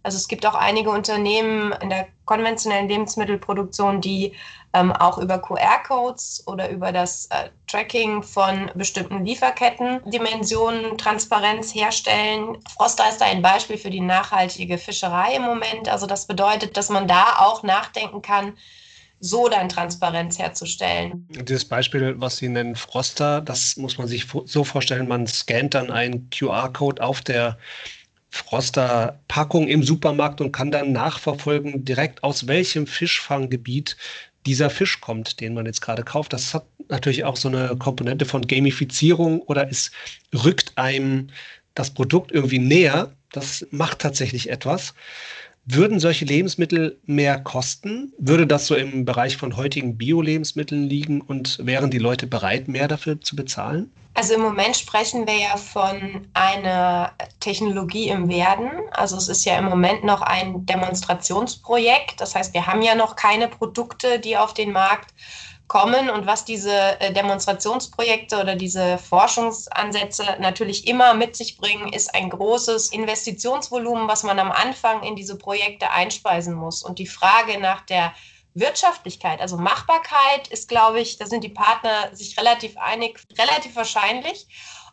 Also 0.02 0.16
es 0.16 0.28
gibt 0.28 0.46
auch 0.46 0.54
einige 0.54 0.90
Unternehmen 0.90 1.72
in 1.82 1.90
der 1.90 2.06
konventionellen 2.24 2.88
Lebensmittelproduktion, 2.88 4.00
die 4.00 4.34
ähm, 4.72 4.92
auch 4.92 5.18
über 5.18 5.38
QR-Codes 5.38 6.44
oder 6.46 6.70
über 6.70 6.92
das 6.92 7.26
äh, 7.26 7.50
Tracking 7.66 8.22
von 8.22 8.70
bestimmten 8.74 9.24
Lieferketten-Dimensionen 9.24 10.96
Transparenz 10.96 11.74
herstellen. 11.74 12.58
Froster 12.76 13.08
ist 13.08 13.20
da 13.20 13.26
ein 13.26 13.42
Beispiel 13.42 13.78
für 13.78 13.90
die 13.90 14.00
nachhaltige 14.00 14.78
Fischerei 14.78 15.34
im 15.34 15.42
Moment. 15.42 15.88
Also 15.88 16.06
das 16.06 16.26
bedeutet, 16.26 16.76
dass 16.76 16.88
man 16.88 17.08
da 17.08 17.36
auch 17.38 17.62
nachdenken 17.62 18.22
kann, 18.22 18.54
so 19.18 19.48
dann 19.48 19.68
Transparenz 19.68 20.38
herzustellen. 20.38 21.26
Dieses 21.28 21.66
Beispiel, 21.66 22.14
was 22.18 22.38
Sie 22.38 22.48
nennen, 22.48 22.74
Froster, 22.74 23.42
das 23.42 23.76
muss 23.76 23.98
man 23.98 24.06
sich 24.06 24.26
so 24.46 24.64
vorstellen, 24.64 25.08
man 25.08 25.26
scannt 25.26 25.74
dann 25.74 25.90
einen 25.90 26.30
QR-Code 26.30 27.02
auf 27.02 27.20
der 27.20 27.58
Froster-Packung 28.30 29.68
im 29.68 29.82
Supermarkt 29.82 30.40
und 30.40 30.52
kann 30.52 30.70
dann 30.70 30.92
nachverfolgen, 30.92 31.84
direkt 31.84 32.22
aus 32.22 32.46
welchem 32.46 32.86
Fischfanggebiet 32.86 33.96
dieser 34.46 34.70
Fisch 34.70 35.00
kommt, 35.00 35.40
den 35.40 35.54
man 35.54 35.66
jetzt 35.66 35.80
gerade 35.80 36.02
kauft. 36.02 36.32
Das 36.32 36.54
hat 36.54 36.64
natürlich 36.88 37.24
auch 37.24 37.36
so 37.36 37.48
eine 37.48 37.76
Komponente 37.76 38.24
von 38.24 38.46
Gamifizierung 38.46 39.42
oder 39.42 39.68
es 39.68 39.90
rückt 40.32 40.72
einem 40.76 41.28
das 41.74 41.92
Produkt 41.92 42.32
irgendwie 42.32 42.58
näher. 42.58 43.12
Das 43.32 43.66
macht 43.70 44.00
tatsächlich 44.00 44.50
etwas. 44.50 44.94
Würden 45.72 46.00
solche 46.00 46.24
Lebensmittel 46.24 46.98
mehr 47.06 47.38
kosten? 47.38 48.12
Würde 48.18 48.46
das 48.46 48.66
so 48.66 48.74
im 48.74 49.04
Bereich 49.04 49.36
von 49.36 49.56
heutigen 49.56 49.96
Bio-Lebensmitteln 49.96 50.88
liegen 50.88 51.20
und 51.20 51.64
wären 51.64 51.90
die 51.90 51.98
Leute 51.98 52.26
bereit, 52.26 52.66
mehr 52.66 52.88
dafür 52.88 53.20
zu 53.20 53.36
bezahlen? 53.36 53.92
Also 54.14 54.34
im 54.34 54.40
Moment 54.40 54.76
sprechen 54.76 55.26
wir 55.26 55.36
ja 55.36 55.56
von 55.56 56.26
einer 56.34 57.12
Technologie 57.38 58.08
im 58.08 58.28
Werden. 58.28 58.68
Also 58.90 59.16
es 59.16 59.28
ist 59.28 59.44
ja 59.44 59.56
im 59.58 59.66
Moment 59.66 60.02
noch 60.02 60.22
ein 60.22 60.66
Demonstrationsprojekt. 60.66 62.20
Das 62.20 62.34
heißt, 62.34 62.52
wir 62.52 62.66
haben 62.66 62.82
ja 62.82 62.96
noch 62.96 63.14
keine 63.14 63.46
Produkte, 63.46 64.18
die 64.18 64.36
auf 64.36 64.52
den 64.52 64.72
Markt 64.72 65.14
kommen 65.70 66.10
und 66.10 66.26
was 66.26 66.44
diese 66.44 67.00
äh, 67.00 67.12
Demonstrationsprojekte 67.12 68.40
oder 68.40 68.56
diese 68.56 68.98
Forschungsansätze 68.98 70.24
natürlich 70.40 70.88
immer 70.88 71.14
mit 71.14 71.36
sich 71.36 71.58
bringen, 71.58 71.92
ist 71.92 72.12
ein 72.12 72.28
großes 72.28 72.90
Investitionsvolumen, 72.90 74.08
was 74.08 74.24
man 74.24 74.40
am 74.40 74.50
Anfang 74.50 75.04
in 75.04 75.14
diese 75.14 75.38
Projekte 75.38 75.92
einspeisen 75.92 76.54
muss. 76.54 76.82
Und 76.82 76.98
die 76.98 77.06
Frage 77.06 77.60
nach 77.60 77.82
der 77.82 78.12
Wirtschaftlichkeit, 78.52 79.40
also 79.40 79.58
Machbarkeit 79.58 80.48
ist, 80.48 80.68
glaube 80.68 80.98
ich, 80.98 81.18
da 81.18 81.26
sind 81.26 81.44
die 81.44 81.50
Partner 81.50 82.10
sich 82.16 82.36
relativ 82.36 82.76
einig, 82.76 83.20
relativ 83.38 83.76
wahrscheinlich. 83.76 84.48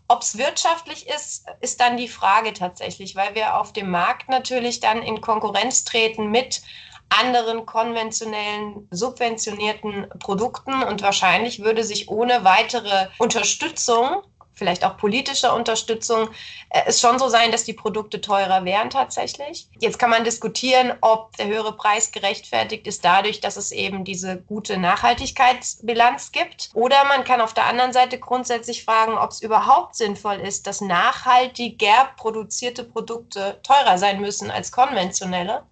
Ob 0.07 0.21
es 0.21 0.37
wirtschaftlich 0.37 1.07
ist, 1.09 1.47
ist 1.59 1.81
dann 1.81 1.97
die 1.97 2.07
Frage 2.07 2.53
tatsächlich, 2.53 3.15
weil 3.15 3.33
wir 3.33 3.59
auf 3.59 3.73
dem 3.73 3.89
Markt 3.89 4.29
natürlich 4.29 4.79
dann 4.79 5.01
in 5.01 5.21
Konkurrenz 5.21 5.85
treten 5.85 6.29
mit 6.29 6.61
anderen 7.09 7.65
konventionellen 7.65 8.87
subventionierten 8.91 10.07
Produkten 10.19 10.83
und 10.83 11.01
wahrscheinlich 11.01 11.63
würde 11.63 11.83
sich 11.83 12.09
ohne 12.09 12.43
weitere 12.43 13.07
Unterstützung 13.17 14.23
vielleicht 14.57 14.83
auch 14.83 14.97
politischer 14.97 15.55
Unterstützung, 15.55 16.29
äh, 16.69 16.81
es 16.87 16.99
schon 16.99 17.19
so 17.19 17.29
sein, 17.29 17.51
dass 17.51 17.63
die 17.63 17.73
Produkte 17.73 18.19
teurer 18.19 18.65
wären 18.65 18.89
tatsächlich. 18.89 19.69
Jetzt 19.79 19.99
kann 19.99 20.09
man 20.09 20.23
diskutieren, 20.23 20.93
ob 21.01 21.37
der 21.37 21.47
höhere 21.47 21.73
Preis 21.73 22.11
gerechtfertigt 22.11 22.87
ist 22.87 23.05
dadurch, 23.05 23.39
dass 23.39 23.55
es 23.55 23.71
eben 23.71 24.03
diese 24.03 24.41
gute 24.41 24.77
Nachhaltigkeitsbilanz 24.77 26.31
gibt. 26.31 26.71
Oder 26.73 27.05
man 27.05 27.23
kann 27.23 27.41
auf 27.41 27.53
der 27.53 27.67
anderen 27.67 27.93
Seite 27.93 28.19
grundsätzlich 28.19 28.83
fragen, 28.83 29.17
ob 29.17 29.31
es 29.31 29.41
überhaupt 29.41 29.95
sinnvoll 29.95 30.37
ist, 30.37 30.67
dass 30.67 30.81
nachhaltiger 30.81 32.09
produzierte 32.17 32.83
Produkte 32.83 33.59
teurer 33.63 33.97
sein 33.97 34.19
müssen 34.19 34.49
als 34.49 34.71
konventionelle. 34.71 35.63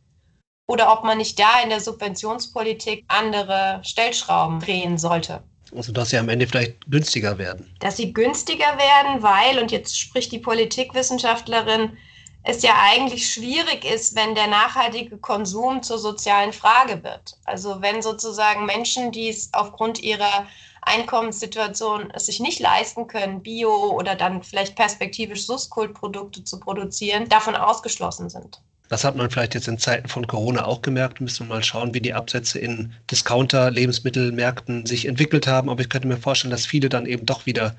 Oder 0.67 0.91
ob 0.91 1.03
man 1.03 1.19
nicht 1.19 1.37
da 1.39 1.61
in 1.63 1.69
der 1.69 1.79
Subventionspolitik 1.79 3.05
andere 3.07 3.81
Stellschrauben 3.83 4.59
drehen 4.59 4.97
sollte. 4.97 5.43
Also 5.75 5.91
dass 5.91 6.09
sie 6.09 6.17
am 6.17 6.29
Ende 6.29 6.47
vielleicht 6.47 6.89
günstiger 6.89 7.37
werden. 7.37 7.75
Dass 7.79 7.97
sie 7.97 8.13
günstiger 8.13 8.77
werden, 8.77 9.21
weil, 9.21 9.59
und 9.59 9.71
jetzt 9.71 9.99
spricht 9.99 10.31
die 10.31 10.39
Politikwissenschaftlerin, 10.39 11.97
es 12.43 12.61
ja 12.61 12.75
eigentlich 12.79 13.27
schwierig 13.27 13.83
ist, 13.83 14.15
wenn 14.15 14.35
der 14.35 14.47
nachhaltige 14.47 15.17
Konsum 15.17 15.81
zur 15.81 15.97
sozialen 15.97 16.53
Frage 16.53 17.03
wird. 17.03 17.37
Also 17.45 17.81
wenn 17.81 18.03
sozusagen 18.03 18.65
Menschen, 18.65 19.11
die 19.11 19.29
es 19.29 19.49
aufgrund 19.53 19.99
ihrer 19.99 20.45
Einkommenssituation 20.83 22.11
es 22.13 22.27
sich 22.27 22.39
nicht 22.39 22.59
leisten 22.59 23.07
können, 23.07 23.41
Bio 23.41 23.91
oder 23.91 24.13
dann 24.13 24.43
vielleicht 24.43 24.75
perspektivisch 24.75 25.47
Suskultprodukte 25.47 26.43
zu 26.43 26.59
produzieren, 26.59 27.27
davon 27.27 27.55
ausgeschlossen 27.55 28.29
sind. 28.29 28.61
Das 28.89 29.03
hat 29.03 29.15
man 29.15 29.29
vielleicht 29.29 29.55
jetzt 29.55 29.67
in 29.67 29.79
Zeiten 29.79 30.07
von 30.07 30.27
Corona 30.27 30.65
auch 30.65 30.81
gemerkt. 30.81 31.21
Müssen 31.21 31.47
wir 31.47 31.55
mal 31.55 31.63
schauen, 31.63 31.93
wie 31.93 32.01
die 32.01 32.13
Absätze 32.13 32.59
in 32.59 32.93
Discounter, 33.09 33.71
Lebensmittelmärkten 33.71 34.85
sich 34.85 35.07
entwickelt 35.07 35.47
haben. 35.47 35.69
Aber 35.69 35.81
ich 35.81 35.89
könnte 35.89 36.07
mir 36.07 36.17
vorstellen, 36.17 36.51
dass 36.51 36.65
viele 36.65 36.89
dann 36.89 37.05
eben 37.05 37.25
doch 37.25 37.45
wieder 37.45 37.75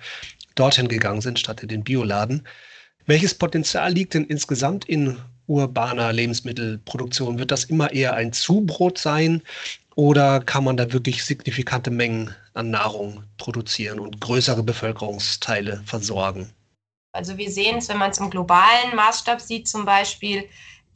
dorthin 0.57 0.89
gegangen 0.89 1.21
sind, 1.21 1.39
statt 1.39 1.63
in 1.63 1.69
den 1.69 1.85
Bioladen. 1.85 2.47
Welches 3.07 3.35
Potenzial 3.35 3.93
liegt 3.93 4.15
denn 4.15 4.25
insgesamt 4.25 4.85
in 4.85 5.17
urbaner 5.47 6.13
Lebensmittelproduktion? 6.13 7.39
Wird 7.39 7.53
das 7.53 7.65
immer 7.65 7.93
eher 7.93 8.15
ein 8.15 8.33
Zubrot 8.33 8.99
sein 8.99 9.43
oder 9.95 10.41
kann 10.41 10.65
man 10.65 10.77
da 10.77 10.93
wirklich 10.93 11.25
signifikante 11.25 11.91
Mengen 11.91 12.35
an 12.55 12.71
Nahrung 12.71 13.23
produzieren 13.39 14.01
und 14.01 14.21
größere 14.21 14.63
Bevölkerungsteile 14.63 15.83
versorgen? 15.85 16.51
Also 17.13 17.39
wir 17.39 17.51
sehen 17.51 17.79
es, 17.79 17.89
wenn 17.89 17.99
man 17.99 18.11
es 18.11 18.19
im 18.19 18.29
globalen 18.29 18.95
Maßstab 18.95 19.41
sieht, 19.41 19.69
zum 19.69 19.87
Beispiel, 19.87 20.45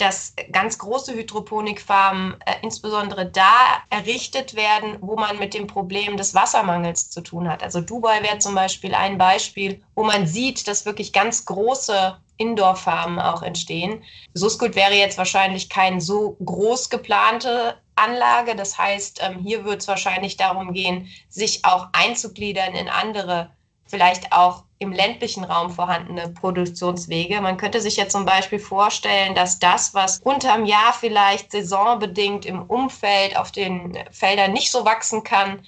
dass 0.01 0.35
ganz 0.51 0.79
große 0.79 1.15
Hydroponikfarmen 1.15 2.37
äh, 2.47 2.55
insbesondere 2.63 3.27
da 3.27 3.83
errichtet 3.91 4.55
werden, 4.55 4.97
wo 5.01 5.17
man 5.17 5.39
mit 5.39 5.55
dem 5.55 5.67
Problem 5.67 6.17
des 6.17 6.35
Wassermangels 6.35 7.11
zu 7.11 7.21
tun 7.21 7.49
hat. 7.49 7.63
Also 7.63 7.81
Dubai 7.81 8.23
wäre 8.23 8.39
zum 8.39 8.55
Beispiel 8.55 8.95
ein 8.95 9.19
Beispiel, 9.19 9.83
wo 9.95 10.05
man 10.05 10.27
sieht, 10.27 10.67
dass 10.69 10.87
wirklich 10.87 11.13
ganz 11.13 11.45
große 11.45 12.17
Indoor-Farmen 12.39 13.19
auch 13.19 13.43
entstehen. 13.43 14.03
Suskult 14.33 14.75
wäre 14.75 14.95
jetzt 14.95 15.19
wahrscheinlich 15.19 15.69
keine 15.69 16.01
so 16.01 16.37
groß 16.45 16.89
geplante 16.89 17.77
Anlage. 17.97 18.57
Das 18.57 18.79
heißt, 18.79 19.21
ähm, 19.23 19.41
hier 19.45 19.65
wird 19.65 19.83
es 19.83 19.89
wahrscheinlich 19.89 20.39
darum 20.39 20.73
gehen, 20.73 21.09
sich 21.29 21.65
auch 21.65 21.89
einzugliedern 21.93 22.75
in 22.75 22.89
andere 22.89 23.51
vielleicht 23.91 24.33
auch 24.33 24.65
im 24.81 24.91
ländlichen 24.93 25.45
Raum 25.45 25.71
vorhandene 25.71 26.31
Produktionswege. 26.31 27.41
Man 27.43 27.59
könnte 27.59 27.83
sich 27.83 27.97
ja 27.97 28.09
zum 28.09 28.25
Beispiel 28.25 28.59
vorstellen, 28.59 29.35
dass 29.35 29.59
das, 29.59 29.93
was 29.93 30.21
unterm 30.21 30.65
Jahr 30.65 30.95
vielleicht 30.95 31.53
saisonbedingt 31.53 32.47
im 32.47 32.63
Umfeld 32.63 33.37
auf 33.37 33.53
den 33.53 33.99
Feldern 34.11 34.55
nicht 34.55 34.71
so 34.71 34.87
wachsen 34.87 35.23
kann, 35.23 35.67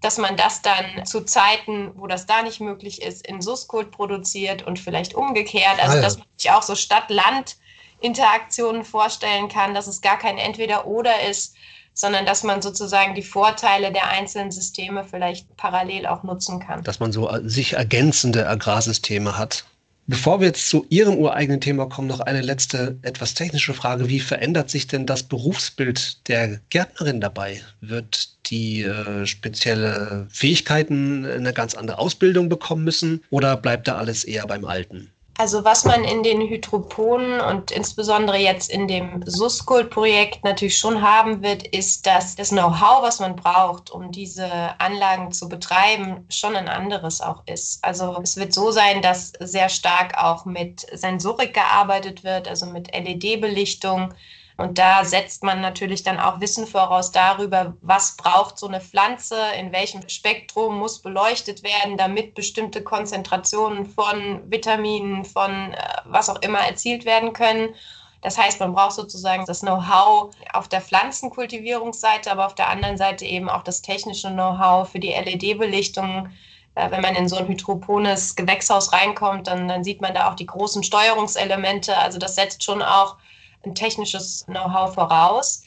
dass 0.00 0.16
man 0.16 0.36
das 0.36 0.62
dann 0.62 1.04
zu 1.04 1.24
Zeiten, 1.24 1.90
wo 1.96 2.06
das 2.06 2.26
da 2.26 2.42
nicht 2.42 2.60
möglich 2.60 3.02
ist, 3.02 3.26
in 3.26 3.42
Suskult 3.42 3.90
produziert 3.90 4.62
und 4.62 4.78
vielleicht 4.78 5.14
umgekehrt. 5.14 5.82
Also, 5.82 5.98
ah 5.98 6.00
dass 6.00 6.18
man 6.18 6.26
sich 6.36 6.52
auch 6.52 6.62
so 6.62 6.76
Stadt-Land-Interaktionen 6.76 8.84
vorstellen 8.84 9.48
kann, 9.48 9.74
dass 9.74 9.88
es 9.88 10.02
gar 10.02 10.18
kein 10.18 10.38
Entweder-Oder 10.38 11.28
ist, 11.28 11.56
sondern 11.94 12.26
dass 12.26 12.42
man 12.42 12.62
sozusagen 12.62 13.14
die 13.14 13.22
Vorteile 13.22 13.92
der 13.92 14.08
einzelnen 14.08 14.50
Systeme 14.50 15.04
vielleicht 15.04 15.56
parallel 15.56 16.06
auch 16.06 16.22
nutzen 16.22 16.60
kann. 16.60 16.82
Dass 16.84 17.00
man 17.00 17.12
so 17.12 17.28
äh, 17.28 17.40
sich 17.48 17.74
ergänzende 17.74 18.48
Agrarsysteme 18.48 19.38
hat. 19.38 19.64
Bevor 20.08 20.40
wir 20.40 20.48
jetzt 20.48 20.68
zu 20.68 20.84
Ihrem 20.88 21.16
ureigenen 21.16 21.60
Thema 21.60 21.86
kommen, 21.86 22.08
noch 22.08 22.18
eine 22.18 22.40
letzte, 22.40 22.98
etwas 23.02 23.34
technische 23.34 23.72
Frage. 23.72 24.08
Wie 24.08 24.18
verändert 24.18 24.68
sich 24.68 24.88
denn 24.88 25.06
das 25.06 25.22
Berufsbild 25.22 26.28
der 26.28 26.60
Gärtnerin 26.70 27.20
dabei? 27.20 27.62
Wird 27.80 28.30
die 28.50 28.82
äh, 28.82 29.24
spezielle 29.26 30.26
Fähigkeiten 30.28 31.24
eine 31.24 31.52
ganz 31.52 31.76
andere 31.76 31.98
Ausbildung 31.98 32.48
bekommen 32.48 32.82
müssen 32.82 33.22
oder 33.30 33.56
bleibt 33.56 33.86
da 33.86 33.96
alles 33.96 34.24
eher 34.24 34.44
beim 34.48 34.64
Alten? 34.64 35.11
Also 35.38 35.64
was 35.64 35.84
man 35.86 36.04
in 36.04 36.22
den 36.22 36.42
Hydroponen 36.42 37.40
und 37.40 37.70
insbesondere 37.70 38.36
jetzt 38.36 38.70
in 38.70 38.86
dem 38.86 39.22
Suskult-Projekt 39.26 40.44
natürlich 40.44 40.78
schon 40.78 41.00
haben 41.00 41.42
wird, 41.42 41.66
ist, 41.68 42.06
dass 42.06 42.36
das 42.36 42.50
Know-how, 42.50 43.02
was 43.02 43.18
man 43.18 43.34
braucht, 43.34 43.90
um 43.90 44.12
diese 44.12 44.48
Anlagen 44.78 45.32
zu 45.32 45.48
betreiben, 45.48 46.26
schon 46.28 46.54
ein 46.54 46.68
anderes 46.68 47.22
auch 47.22 47.42
ist. 47.46 47.82
Also 47.82 48.20
es 48.22 48.36
wird 48.36 48.52
so 48.52 48.70
sein, 48.70 49.00
dass 49.00 49.32
sehr 49.40 49.70
stark 49.70 50.18
auch 50.18 50.44
mit 50.44 50.86
Sensorik 50.92 51.54
gearbeitet 51.54 52.24
wird, 52.24 52.46
also 52.46 52.66
mit 52.66 52.94
LED-Belichtung 52.94 54.12
und 54.56 54.78
da 54.78 55.04
setzt 55.04 55.42
man 55.42 55.60
natürlich 55.60 56.02
dann 56.02 56.20
auch 56.20 56.40
Wissen 56.40 56.66
voraus 56.66 57.10
darüber, 57.10 57.74
was 57.80 58.16
braucht 58.16 58.58
so 58.58 58.68
eine 58.68 58.80
Pflanze, 58.80 59.36
in 59.58 59.72
welchem 59.72 60.08
Spektrum 60.08 60.78
muss 60.78 61.00
beleuchtet 61.00 61.62
werden, 61.62 61.96
damit 61.96 62.34
bestimmte 62.34 62.82
Konzentrationen 62.82 63.86
von 63.86 64.50
Vitaminen, 64.50 65.24
von 65.24 65.72
äh, 65.72 65.76
was 66.04 66.28
auch 66.28 66.40
immer 66.42 66.60
erzielt 66.60 67.04
werden 67.04 67.32
können. 67.32 67.74
Das 68.20 68.38
heißt, 68.38 68.60
man 68.60 68.72
braucht 68.72 68.92
sozusagen 68.92 69.44
das 69.46 69.60
Know-how 69.60 70.30
auf 70.52 70.68
der 70.68 70.80
Pflanzenkultivierungsseite, 70.80 72.30
aber 72.30 72.46
auf 72.46 72.54
der 72.54 72.68
anderen 72.68 72.96
Seite 72.96 73.24
eben 73.24 73.48
auch 73.48 73.64
das 73.64 73.82
technische 73.82 74.30
Know-how 74.30 74.88
für 74.88 75.00
die 75.00 75.12
LED-Belichtung. 75.12 76.28
Äh, 76.74 76.90
wenn 76.90 77.00
man 77.00 77.16
in 77.16 77.28
so 77.28 77.36
ein 77.36 77.48
hydropones 77.48 78.36
Gewächshaus 78.36 78.92
reinkommt, 78.92 79.46
dann, 79.46 79.66
dann 79.66 79.82
sieht 79.82 80.00
man 80.00 80.14
da 80.14 80.30
auch 80.30 80.36
die 80.36 80.46
großen 80.46 80.82
Steuerungselemente. 80.82 81.96
Also 81.96 82.18
das 82.18 82.34
setzt 82.34 82.62
schon 82.62 82.82
auch 82.82 83.16
ein 83.64 83.74
technisches 83.74 84.44
Know-how 84.46 84.94
voraus. 84.94 85.62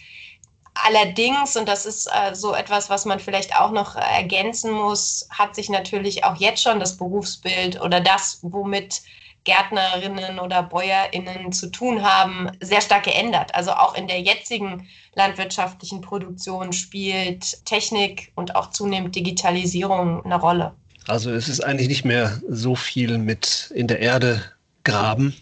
Allerdings, 0.73 1.55
und 1.55 1.67
das 1.69 1.85
ist 1.85 2.07
äh, 2.07 2.35
so 2.35 2.53
etwas, 2.53 2.89
was 2.89 3.05
man 3.05 3.19
vielleicht 3.19 3.55
auch 3.55 3.71
noch 3.71 3.95
ergänzen 3.95 4.71
muss, 4.71 5.27
hat 5.29 5.55
sich 5.55 5.69
natürlich 5.69 6.25
auch 6.25 6.35
jetzt 6.35 6.61
schon 6.61 6.79
das 6.79 6.97
Berufsbild 6.97 7.79
oder 7.79 8.01
das, 8.01 8.39
womit 8.41 9.01
Gärtnerinnen 9.45 10.39
oder 10.39 10.63
Bäuerinnen 10.63 11.53
zu 11.53 11.71
tun 11.71 12.03
haben, 12.03 12.51
sehr 12.61 12.81
stark 12.81 13.03
geändert. 13.03 13.55
Also 13.55 13.71
auch 13.71 13.95
in 13.95 14.07
der 14.07 14.19
jetzigen 14.19 14.87
landwirtschaftlichen 15.13 16.01
Produktion 16.01 16.73
spielt 16.73 17.63
Technik 17.65 18.31
und 18.35 18.55
auch 18.55 18.71
zunehmend 18.71 19.15
Digitalisierung 19.15 20.25
eine 20.25 20.39
Rolle. 20.39 20.73
Also 21.07 21.31
es 21.31 21.47
ist 21.47 21.63
eigentlich 21.63 21.87
nicht 21.87 22.05
mehr 22.05 22.41
so 22.49 22.75
viel 22.75 23.17
mit 23.17 23.71
in 23.73 23.87
der 23.87 23.99
Erde 23.99 24.43
graben, 24.83 25.35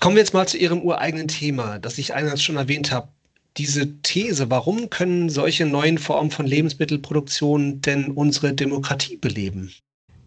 Kommen 0.00 0.14
wir 0.14 0.22
jetzt 0.22 0.34
mal 0.34 0.46
zu 0.46 0.56
Ihrem 0.56 0.82
ureigenen 0.82 1.26
Thema, 1.26 1.78
das 1.78 1.98
ich 1.98 2.14
eingangs 2.14 2.42
schon 2.42 2.56
erwähnt 2.56 2.92
habe. 2.92 3.08
Diese 3.56 4.00
These, 4.02 4.48
warum 4.48 4.90
können 4.90 5.28
solche 5.28 5.66
neuen 5.66 5.98
Formen 5.98 6.30
von 6.30 6.46
Lebensmittelproduktion 6.46 7.80
denn 7.80 8.12
unsere 8.12 8.54
Demokratie 8.54 9.16
beleben? 9.16 9.74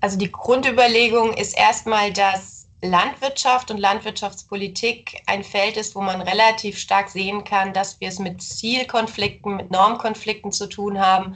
Also 0.01 0.17
die 0.17 0.31
Grundüberlegung 0.31 1.33
ist 1.33 1.57
erstmal, 1.57 2.11
dass 2.11 2.67
Landwirtschaft 2.81 3.71
und 3.71 3.77
Landwirtschaftspolitik 3.77 5.21
ein 5.27 5.43
Feld 5.43 5.77
ist, 5.77 5.95
wo 5.95 6.01
man 6.01 6.19
relativ 6.21 6.77
stark 6.77 7.09
sehen 7.09 7.43
kann, 7.45 7.73
dass 7.73 8.01
wir 8.01 8.09
es 8.09 8.19
mit 8.19 8.41
Zielkonflikten, 8.41 9.55
mit 9.55 9.71
Normkonflikten 9.71 10.51
zu 10.51 10.67
tun 10.67 10.99
haben 10.99 11.35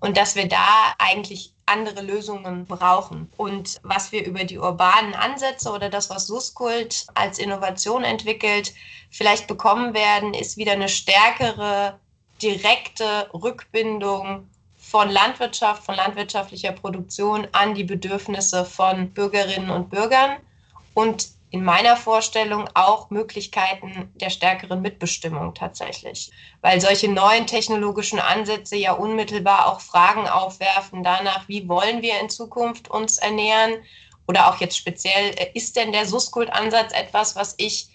und 0.00 0.16
dass 0.16 0.34
wir 0.34 0.48
da 0.48 0.94
eigentlich 0.98 1.54
andere 1.70 2.02
Lösungen 2.02 2.66
brauchen. 2.66 3.30
Und 3.36 3.78
was 3.82 4.12
wir 4.12 4.26
über 4.26 4.44
die 4.44 4.58
urbanen 4.58 5.14
Ansätze 5.14 5.70
oder 5.70 5.88
das, 5.88 6.10
was 6.10 6.26
Suskult 6.26 7.06
als 7.14 7.38
Innovation 7.38 8.04
entwickelt, 8.04 8.74
vielleicht 9.10 9.46
bekommen 9.46 9.94
werden, 9.94 10.34
ist 10.34 10.56
wieder 10.56 10.72
eine 10.72 10.88
stärkere 10.88 11.98
direkte 12.42 13.30
Rückbindung 13.32 14.48
von 14.76 15.08
Landwirtschaft, 15.08 15.84
von 15.84 15.94
landwirtschaftlicher 15.94 16.72
Produktion 16.72 17.46
an 17.52 17.74
die 17.74 17.84
Bedürfnisse 17.84 18.64
von 18.64 19.10
Bürgerinnen 19.10 19.70
und 19.70 19.90
Bürgern. 19.90 20.38
Und 20.94 21.28
in 21.50 21.64
meiner 21.64 21.96
Vorstellung 21.96 22.68
auch 22.74 23.10
Möglichkeiten 23.10 24.12
der 24.14 24.30
stärkeren 24.30 24.82
Mitbestimmung 24.82 25.54
tatsächlich, 25.54 26.30
weil 26.60 26.80
solche 26.80 27.08
neuen 27.08 27.46
technologischen 27.46 28.20
Ansätze 28.20 28.76
ja 28.76 28.92
unmittelbar 28.92 29.66
auch 29.66 29.80
Fragen 29.80 30.28
aufwerfen 30.28 31.02
danach, 31.02 31.48
wie 31.48 31.68
wollen 31.68 32.02
wir 32.02 32.20
in 32.20 32.30
Zukunft 32.30 32.88
uns 32.88 33.18
ernähren 33.18 33.82
oder 34.28 34.48
auch 34.48 34.60
jetzt 34.60 34.76
speziell, 34.76 35.34
äh, 35.36 35.50
ist 35.54 35.74
denn 35.74 35.90
der 35.90 36.06
Suskult-Ansatz 36.06 36.92
etwas, 36.92 37.34
was 37.34 37.54
ich 37.58 37.88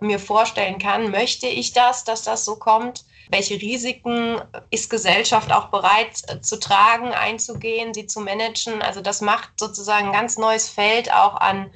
mir 0.00 0.18
vorstellen 0.18 0.78
kann? 0.78 1.10
Möchte 1.10 1.46
ich 1.46 1.74
das, 1.74 2.04
dass 2.04 2.22
das 2.22 2.46
so 2.46 2.56
kommt? 2.56 3.04
Welche 3.28 3.54
Risiken 3.54 4.40
ist 4.70 4.88
Gesellschaft 4.88 5.52
auch 5.52 5.66
bereit 5.66 6.22
äh, 6.28 6.40
zu 6.40 6.58
tragen, 6.58 7.12
einzugehen, 7.12 7.92
sie 7.92 8.06
zu 8.06 8.20
managen? 8.20 8.80
Also 8.80 9.02
das 9.02 9.20
macht 9.20 9.50
sozusagen 9.58 10.06
ein 10.06 10.12
ganz 10.12 10.38
neues 10.38 10.70
Feld 10.70 11.12
auch 11.12 11.36
an 11.36 11.70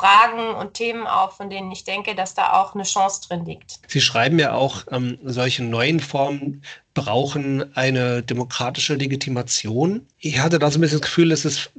Fragen 0.00 0.54
und 0.54 0.74
Themen 0.74 1.06
auf, 1.06 1.36
von 1.36 1.50
denen 1.50 1.70
ich 1.70 1.84
denke, 1.84 2.14
dass 2.14 2.34
da 2.34 2.54
auch 2.54 2.74
eine 2.74 2.84
Chance 2.84 3.20
drin 3.28 3.44
liegt. 3.44 3.80
Sie 3.86 4.00
schreiben 4.00 4.38
ja 4.38 4.54
auch, 4.54 4.86
ähm, 4.90 5.18
solche 5.24 5.62
neuen 5.62 6.00
Formen 6.00 6.62
brauchen 6.94 7.76
eine 7.76 8.22
demokratische 8.22 8.94
Legitimation. 8.94 10.06
Ich 10.18 10.38
hatte 10.38 10.58
da 10.58 10.70
so 10.70 10.78
ein 10.78 10.80
bisschen 10.80 11.00
das 11.00 11.08
Gefühl, 11.08 11.28
dass 11.28 11.44
es 11.44 11.70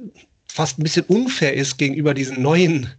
fast 0.46 0.78
ein 0.78 0.84
bisschen 0.84 1.04
unfair 1.06 1.54
ist 1.54 1.78
gegenüber 1.78 2.14
diesen 2.14 2.40
neuen 2.40 2.92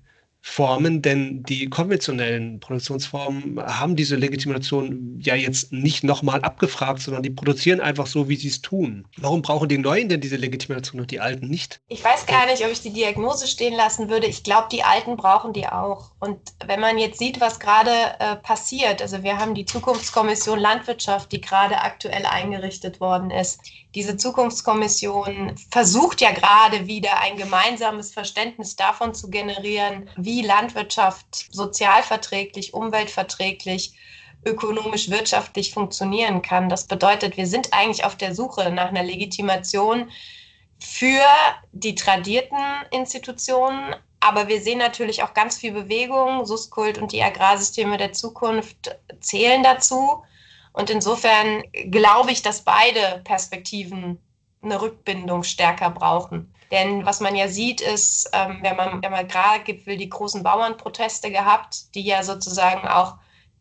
Formen, 0.45 1.01
denn 1.01 1.41
die 1.43 1.69
konventionellen 1.69 2.59
Produktionsformen 2.59 3.63
haben 3.63 3.95
diese 3.95 4.17
Legitimation 4.17 5.17
ja 5.23 5.35
jetzt 5.35 5.71
nicht 5.71 6.03
nochmal 6.03 6.41
abgefragt, 6.41 7.00
sondern 7.01 7.23
die 7.23 7.29
produzieren 7.29 7.79
einfach 7.79 8.07
so, 8.07 8.27
wie 8.27 8.35
sie 8.35 8.50
es 8.50 8.62
tun. 8.62 9.07
Warum 9.15 9.41
brauchen 9.41 9.69
die 9.69 9.77
Neuen 9.77 10.09
denn 10.09 10.19
diese 10.19 10.35
Legitimation 10.35 11.00
und 11.00 11.12
die 11.12 11.21
Alten 11.21 11.47
nicht? 11.47 11.79
Ich 11.88 12.03
weiß 12.03 12.25
gar 12.25 12.45
nicht, 12.45 12.63
ob 12.65 12.71
ich 12.71 12.81
die 12.81 12.91
Diagnose 12.91 13.47
stehen 13.47 13.73
lassen 13.73 14.09
würde. 14.09 14.27
Ich 14.27 14.43
glaube, 14.43 14.67
die 14.69 14.83
Alten 14.83 15.15
brauchen 15.15 15.53
die 15.53 15.65
auch. 15.65 16.12
Und 16.19 16.38
wenn 16.67 16.81
man 16.81 16.97
jetzt 16.97 17.19
sieht, 17.19 17.39
was 17.39 17.62
gerade 17.62 17.91
äh, 18.19 18.35
passiert, 18.35 19.01
also 19.01 19.23
wir 19.23 19.38
haben 19.38 19.55
die 19.55 19.65
Zukunftskommission 19.65 20.59
Landwirtschaft, 20.59 21.31
die 21.31 21.39
gerade 21.39 21.79
aktuell 21.79 22.25
eingerichtet 22.25 23.00
worden 23.00 23.31
ist. 23.31 23.62
Diese 23.95 24.17
Zukunftskommission 24.17 25.55
versucht 25.71 26.19
ja 26.19 26.31
gerade 26.31 26.88
wieder 26.88 27.19
ein 27.21 27.38
gemeinsames 27.38 28.12
Verständnis 28.12 28.75
davon 28.75 29.13
zu 29.13 29.29
generieren, 29.29 30.09
wie 30.17 30.33
Landwirtschaft 30.42 31.48
sozialverträglich, 31.52 32.74
umweltverträglich, 32.74 33.94
ökonomisch, 34.46 35.10
wirtschaftlich 35.10 35.74
funktionieren 35.74 36.42
kann. 36.42 36.70
Das 36.70 36.86
bedeutet, 36.88 37.38
wir 37.38 37.48
sind 37.48 37.74
eigentlich 37.74 38.04
auf 38.04 38.16
der 38.16 38.36
Suche 38.36 38.72
nach 38.72 38.90
einer 38.90 39.04
Legitimation 39.04 40.12
für 40.80 41.24
die 41.72 41.96
tradierten 41.96 42.58
Institutionen, 42.92 43.96
aber 44.20 44.48
wir 44.48 44.62
sehen 44.62 44.80
natürlich 44.80 45.24
auch 45.24 45.34
ganz 45.34 45.58
viel 45.58 45.74
Bewegung. 45.74 46.46
Suskult 46.46 46.98
und 46.98 47.12
die 47.12 47.24
Agrarsysteme 47.24 47.98
der 47.98 48.13
Zukunft 48.13 48.98
zählen 49.20 49.63
dazu. 49.63 50.24
Und 50.72 50.90
insofern 50.90 51.63
glaube 51.92 52.32
ich, 52.32 52.42
dass 52.42 52.62
beide 52.62 53.22
Perspektiven 53.24 54.20
eine 54.62 54.82
Rückbindung 54.82 55.44
stärker 55.44 55.90
brauchen. 55.90 56.54
Denn 56.72 57.05
was 57.05 57.20
man 57.20 57.36
ja 57.36 57.48
sieht, 57.48 57.82
ist, 57.82 58.29
ähm, 58.34 58.60
wir 58.62 58.72
haben 58.72 59.03
am 59.03 59.13
Agrargipfel 59.13 59.98
die 59.98 60.10
großen 60.10 60.43
Bauernproteste 60.43 61.32
gehabt, 61.32 61.96
die 61.96 62.01
ja 62.03 62.24
sozusagen 62.24 62.88
auch 62.88 63.15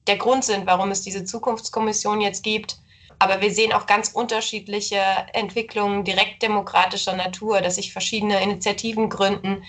der 0.07 0.17
Grund 0.17 0.45
sind, 0.45 0.67
warum 0.67 0.91
es 0.91 1.03
diese 1.03 1.25
Zukunftskommission 1.25 2.21
jetzt 2.21 2.43
gibt. 2.43 2.79
Aber 3.19 3.41
wir 3.41 3.53
sehen 3.53 3.73
auch 3.73 3.87
ganz 3.87 4.09
unterschiedliche 4.09 5.01
Entwicklungen 5.33 6.05
direktdemokratischer 6.05 7.15
Natur, 7.15 7.61
dass 7.61 7.77
sich 7.77 7.93
verschiedene 7.93 8.43
Initiativen 8.43 9.09
gründen, 9.09 9.63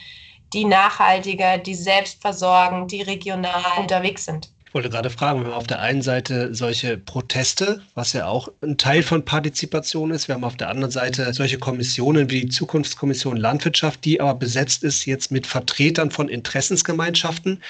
die 0.54 0.66
nachhaltiger, 0.66 1.58
die 1.58 1.75
selbstversorgend, 1.75 2.92
die 2.92 3.02
regional 3.02 3.80
unterwegs 3.80 4.25
sind. 4.25 4.53
Ich 4.74 4.75
wollte 4.75 4.89
gerade 4.89 5.12
fragen, 5.12 5.42
wir 5.42 5.51
haben 5.51 5.53
auf 5.53 5.68
der 5.68 5.82
einen 5.82 6.01
Seite 6.01 6.56
solche 6.56 6.98
Proteste, 6.98 7.84
was 7.94 8.13
ja 8.13 8.25
auch 8.25 8.48
ein 8.63 8.80
Teil 8.80 9.03
von 9.03 9.24
Partizipation 9.24 10.10
ist. 10.10 10.27
Wir 10.27 10.34
haben 10.34 10.44
auf 10.44 10.58
der 10.58 10.70
anderen 10.70 10.89
Seite 10.89 11.32
solche 11.36 11.60
Kommissionen 11.60 12.32
wie 12.32 12.42
die 12.42 12.50
Zukunftskommission 12.50 13.38
Landwirtschaft, 13.38 14.03
die 14.03 14.20
aber 14.20 14.34
besetzt 14.34 14.84
ist 14.84 15.06
jetzt 15.06 15.30
mit 15.30 15.46
Vertretern 15.46 16.10
von 16.10 16.27
Interessensgemeinschaften. 16.27 17.62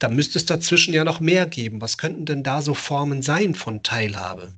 Da 0.00 0.08
müsste 0.08 0.36
es 0.36 0.44
dazwischen 0.44 0.92
ja 0.92 1.04
noch 1.04 1.20
mehr 1.20 1.46
geben. 1.46 1.80
Was 1.80 1.96
könnten 1.96 2.24
denn 2.24 2.42
da 2.42 2.60
so 2.60 2.74
Formen 2.74 3.22
sein 3.22 3.54
von 3.54 3.84
Teilhabe? 3.84 4.52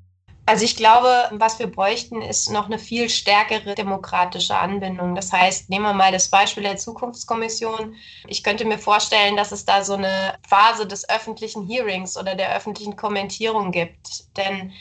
Also 0.47 0.67
ich 0.67 0.77
glaube, 0.77 1.31
was 1.33 1.59
wir 1.59 1.69
bräuchten, 1.69 2.21
ist 2.21 2.51
noch 2.51 2.67
eine 2.67 2.79
viel 2.79 3.09
stärkere 3.09 3.75
demokratische 3.75 4.57
Anbindung. 4.57 5.15
Das 5.15 5.33
heißt, 5.33 5.71
nehmen 5.71 5.87
wir 5.87 5.95
mal 5.95 6.13
das 6.13 6.29
Beispiel 6.29 6.65
der 6.65 6.77
Zukunftskommission. 6.77 7.95
Ich 8.29 8.43
könnte 8.43 8.67
mir 8.67 8.79
vorstellen, 8.79 9.37
dass 9.37 9.53
es 9.53 9.65
da 9.65 9.83
so 9.83 9.95
eine 9.95 10.39
Phase 10.47 10.87
des 10.87 11.09
öffentlichen 11.09 11.67
Hearings 11.67 12.19
oder 12.19 12.35
der 12.35 12.55
öffentlichen 12.55 12.95
Kommentierung 12.95 13.73
gibt. 13.73 14.37
Denn 14.37 14.73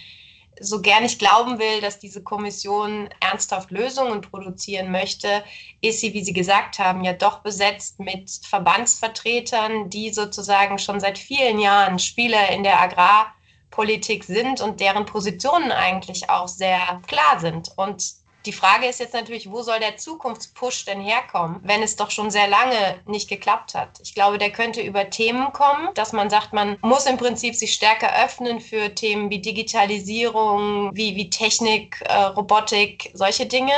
so 0.59 0.81
gern 0.81 1.05
ich 1.05 1.17
glauben 1.17 1.59
will, 1.59 1.79
dass 1.79 1.97
diese 1.97 2.21
Kommission 2.21 3.09
ernsthaft 3.21 3.71
Lösungen 3.71 4.19
produzieren 4.19 4.91
möchte, 4.91 5.45
ist 5.79 6.01
sie, 6.01 6.13
wie 6.13 6.25
Sie 6.25 6.33
gesagt 6.33 6.77
haben, 6.77 7.05
ja 7.05 7.13
doch 7.13 7.39
besetzt 7.39 8.01
mit 8.01 8.29
Verbandsvertretern, 8.49 9.89
die 9.89 10.11
sozusagen 10.11 10.77
schon 10.77 10.99
seit 10.99 11.17
vielen 11.17 11.59
Jahren 11.59 11.99
Spieler 11.99 12.49
in 12.49 12.63
der 12.63 12.81
Agrar- 12.81 13.33
Politik 13.73 14.23
sind 14.23 14.61
und 14.61 14.79
deren 14.79 15.05
Positionen 15.05 15.71
eigentlich 15.71 16.29
auch 16.29 16.47
sehr 16.47 17.01
klar 17.07 17.39
sind. 17.39 17.71
Und 17.75 18.03
die 18.45 18.53
Frage 18.53 18.85
ist 18.85 18.99
jetzt 18.99 19.15
natürlich, 19.15 19.49
wo 19.49 19.63
soll 19.63 19.79
der 19.79 19.97
Zukunftspush 19.97 20.85
denn 20.85 21.01
herkommen, 21.01 21.59
wenn 21.63 21.81
es 21.81 21.95
doch 21.95 22.11
schon 22.11 22.29
sehr 22.29 22.47
lange 22.47 22.99
nicht 23.07 23.29
geklappt 23.29 23.73
hat? 23.73 23.99
Ich 24.03 24.13
glaube, 24.13 24.37
der 24.37 24.51
könnte 24.51 24.81
über 24.81 25.09
Themen 25.09 25.51
kommen, 25.53 25.89
dass 25.95 26.13
man 26.13 26.29
sagt, 26.29 26.53
man 26.53 26.77
muss 26.81 27.07
im 27.07 27.17
Prinzip 27.17 27.55
sich 27.55 27.73
stärker 27.73 28.13
öffnen 28.23 28.59
für 28.59 28.93
Themen 28.93 29.31
wie 29.31 29.39
Digitalisierung, 29.39 30.91
wie, 30.93 31.15
wie 31.15 31.31
Technik, 31.31 31.99
äh, 32.01 32.13
Robotik, 32.13 33.09
solche 33.15 33.47
Dinge 33.47 33.73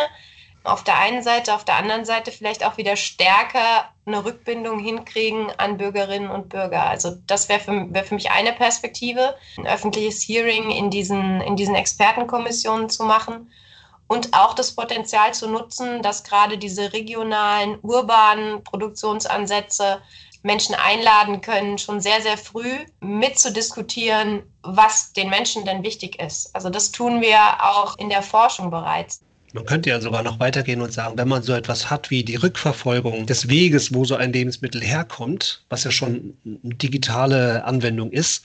auf 0.65 0.83
der 0.83 0.97
einen 0.97 1.23
Seite, 1.23 1.53
auf 1.53 1.63
der 1.63 1.75
anderen 1.75 2.03
Seite 2.03 2.33
vielleicht 2.33 2.65
auch 2.65 2.75
wieder 2.75 2.97
stärker 2.97 3.89
eine 4.05 4.23
Rückbindung 4.23 4.79
hinkriegen 4.79 5.51
an 5.57 5.77
Bürgerinnen 5.77 6.29
und 6.29 6.49
Bürger. 6.49 6.85
Also 6.85 7.17
das 7.25 7.49
wäre 7.49 7.59
für, 7.59 7.93
wär 7.93 8.03
für 8.03 8.15
mich 8.15 8.31
eine 8.31 8.53
Perspektive, 8.53 9.35
ein 9.57 9.67
öffentliches 9.67 10.21
Hearing 10.21 10.69
in 10.69 10.89
diesen, 10.89 11.41
in 11.41 11.55
diesen 11.55 11.75
Expertenkommissionen 11.75 12.89
zu 12.89 13.03
machen 13.03 13.49
und 14.07 14.33
auch 14.33 14.53
das 14.53 14.73
Potenzial 14.73 15.33
zu 15.33 15.49
nutzen, 15.49 16.03
dass 16.03 16.23
gerade 16.23 16.57
diese 16.57 16.93
regionalen, 16.93 17.79
urbanen 17.81 18.63
Produktionsansätze 18.63 20.01
Menschen 20.43 20.75
einladen 20.75 21.41
können, 21.41 21.79
schon 21.79 21.99
sehr, 21.99 22.21
sehr 22.21 22.37
früh 22.37 22.85
mitzudiskutieren, 22.99 24.43
was 24.61 25.11
den 25.11 25.29
Menschen 25.29 25.65
denn 25.65 25.81
wichtig 25.81 26.21
ist. 26.21 26.55
Also 26.55 26.69
das 26.69 26.91
tun 26.91 27.19
wir 27.21 27.39
auch 27.63 27.97
in 27.97 28.09
der 28.09 28.21
Forschung 28.21 28.69
bereits. 28.69 29.21
Man 29.55 29.65
könnte 29.65 29.89
ja 29.89 30.01
sogar 30.01 30.21
noch 30.21 30.41
weitergehen 30.41 30.81
und 30.81 30.91
sagen, 30.91 31.17
wenn 31.17 31.29
man 31.29 31.41
so 31.41 31.53
etwas 31.53 31.89
hat 31.89 32.09
wie 32.09 32.25
die 32.25 32.35
Rückverfolgung 32.35 33.25
des 33.25 33.47
Weges, 33.47 33.93
wo 33.93 34.03
so 34.03 34.15
ein 34.17 34.33
Lebensmittel 34.33 34.81
herkommt, 34.81 35.63
was 35.69 35.85
ja 35.85 35.91
schon 35.91 36.37
eine 36.43 36.75
digitale 36.75 37.63
Anwendung 37.63 38.11
ist, 38.11 38.43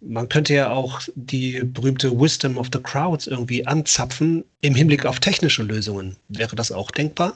man 0.00 0.28
könnte 0.28 0.54
ja 0.54 0.70
auch 0.70 1.00
die 1.16 1.60
berühmte 1.64 2.20
Wisdom 2.20 2.56
of 2.56 2.68
the 2.72 2.78
Crowds 2.78 3.26
irgendwie 3.26 3.66
anzapfen 3.66 4.44
im 4.60 4.76
Hinblick 4.76 5.06
auf 5.06 5.18
technische 5.18 5.64
Lösungen. 5.64 6.16
Wäre 6.28 6.54
das 6.54 6.70
auch 6.70 6.92
denkbar? 6.92 7.34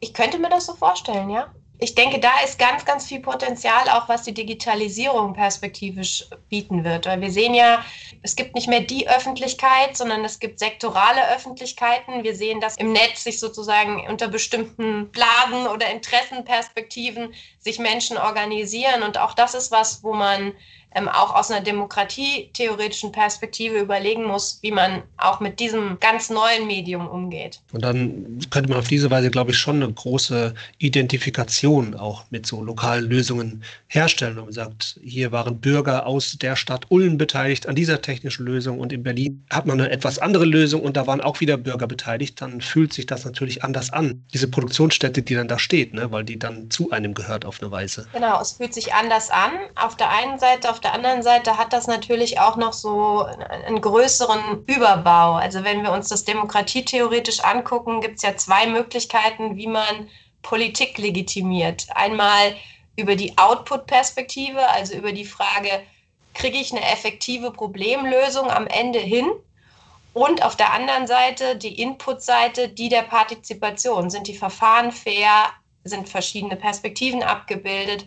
Ich 0.00 0.12
könnte 0.12 0.36
mir 0.40 0.50
das 0.50 0.66
so 0.66 0.74
vorstellen, 0.74 1.30
ja 1.30 1.46
ich 1.78 1.94
denke, 1.94 2.18
da 2.18 2.40
ist 2.44 2.58
ganz, 2.58 2.84
ganz 2.84 3.06
viel 3.06 3.20
Potenzial, 3.20 3.88
auch 3.90 4.08
was 4.08 4.22
die 4.22 4.32
Digitalisierung 4.32 5.34
perspektivisch 5.34 6.24
bieten 6.48 6.84
wird. 6.84 7.06
Weil 7.06 7.20
wir 7.20 7.30
sehen 7.30 7.54
ja, 7.54 7.84
es 8.22 8.34
gibt 8.34 8.54
nicht 8.54 8.68
mehr 8.68 8.80
die 8.80 9.08
Öffentlichkeit, 9.08 9.96
sondern 9.96 10.24
es 10.24 10.38
gibt 10.38 10.58
sektorale 10.58 11.28
Öffentlichkeiten. 11.34 12.24
Wir 12.24 12.34
sehen, 12.34 12.60
dass 12.60 12.76
im 12.76 12.92
Netz 12.92 13.24
sich 13.24 13.38
sozusagen 13.38 14.08
unter 14.08 14.28
bestimmten 14.28 15.10
Blasen 15.10 15.66
oder 15.66 15.90
Interessenperspektiven 15.90 17.34
sich 17.58 17.78
Menschen 17.78 18.16
organisieren. 18.16 19.02
Und 19.02 19.18
auch 19.18 19.34
das 19.34 19.54
ist 19.54 19.70
was, 19.70 20.02
wo 20.02 20.14
man 20.14 20.54
ähm, 20.96 21.08
auch 21.08 21.34
aus 21.34 21.50
einer 21.50 21.62
demokratietheoretischen 21.62 23.12
Perspektive 23.12 23.78
überlegen 23.78 24.24
muss, 24.24 24.58
wie 24.62 24.72
man 24.72 25.02
auch 25.18 25.40
mit 25.40 25.60
diesem 25.60 26.00
ganz 26.00 26.30
neuen 26.30 26.66
Medium 26.66 27.06
umgeht. 27.06 27.60
Und 27.72 27.84
dann 27.84 28.38
könnte 28.50 28.70
man 28.70 28.78
auf 28.78 28.88
diese 28.88 29.10
Weise, 29.10 29.30
glaube 29.30 29.50
ich, 29.50 29.58
schon 29.58 29.82
eine 29.82 29.92
große 29.92 30.54
Identifikation 30.78 31.94
auch 31.94 32.24
mit 32.30 32.46
so 32.46 32.62
lokalen 32.62 33.04
Lösungen 33.04 33.62
herstellen. 33.88 34.38
Und 34.38 34.44
man 34.46 34.52
sagt, 34.54 34.98
hier 35.02 35.32
waren 35.32 35.60
Bürger 35.60 36.06
aus 36.06 36.38
der 36.38 36.56
Stadt 36.56 36.86
Ulm 36.88 37.18
beteiligt 37.18 37.68
an 37.68 37.74
dieser 37.74 38.00
technischen 38.00 38.46
Lösung 38.46 38.80
und 38.80 38.92
in 38.92 39.02
Berlin 39.02 39.44
hat 39.50 39.66
man 39.66 39.78
eine 39.78 39.90
etwas 39.90 40.18
andere 40.18 40.46
Lösung 40.46 40.80
und 40.80 40.96
da 40.96 41.06
waren 41.06 41.20
auch 41.20 41.40
wieder 41.40 41.58
Bürger 41.58 41.86
beteiligt. 41.86 42.40
Dann 42.40 42.62
fühlt 42.62 42.94
sich 42.94 43.04
das 43.04 43.24
natürlich 43.24 43.62
anders 43.62 43.92
an. 43.92 44.24
Diese 44.32 44.48
Produktionsstätte, 44.48 45.22
die 45.22 45.34
dann 45.34 45.48
da 45.48 45.58
steht, 45.58 45.92
ne? 45.92 46.10
weil 46.10 46.24
die 46.24 46.38
dann 46.38 46.70
zu 46.70 46.90
einem 46.90 47.12
gehört 47.12 47.44
auf 47.44 47.60
eine 47.60 47.70
Weise. 47.70 48.06
Genau, 48.14 48.40
es 48.40 48.52
fühlt 48.52 48.72
sich 48.72 48.94
anders 48.94 49.30
an. 49.30 49.50
Auf 49.74 49.96
der 49.96 50.10
einen 50.10 50.38
Seite, 50.38 50.70
auf 50.70 50.80
der 50.80 50.85
anderen 50.92 51.22
Seite 51.22 51.56
hat 51.58 51.72
das 51.72 51.86
natürlich 51.86 52.40
auch 52.40 52.56
noch 52.56 52.72
so 52.72 53.24
einen 53.64 53.80
größeren 53.80 54.64
Überbau. 54.66 55.34
Also 55.34 55.64
wenn 55.64 55.82
wir 55.82 55.92
uns 55.92 56.08
das 56.08 56.24
demokratietheoretisch 56.24 57.40
angucken, 57.40 58.00
gibt 58.00 58.16
es 58.16 58.22
ja 58.22 58.36
zwei 58.36 58.66
Möglichkeiten, 58.66 59.56
wie 59.56 59.66
man 59.66 60.08
Politik 60.42 60.98
legitimiert. 60.98 61.86
Einmal 61.94 62.56
über 62.96 63.16
die 63.16 63.36
Output-Perspektive, 63.36 64.68
also 64.68 64.94
über 64.94 65.12
die 65.12 65.24
Frage, 65.24 65.70
kriege 66.34 66.58
ich 66.58 66.72
eine 66.72 66.84
effektive 66.84 67.50
Problemlösung 67.50 68.50
am 68.50 68.66
Ende 68.66 68.98
hin? 68.98 69.30
Und 70.12 70.42
auf 70.42 70.56
der 70.56 70.72
anderen 70.72 71.06
Seite 71.06 71.56
die 71.56 71.80
Input-Seite, 71.80 72.70
die 72.70 72.88
der 72.88 73.02
Partizipation. 73.02 74.08
Sind 74.08 74.26
die 74.28 74.36
Verfahren 74.36 74.90
fair? 74.90 75.50
Sind 75.84 76.08
verschiedene 76.08 76.56
Perspektiven 76.56 77.22
abgebildet? 77.22 78.06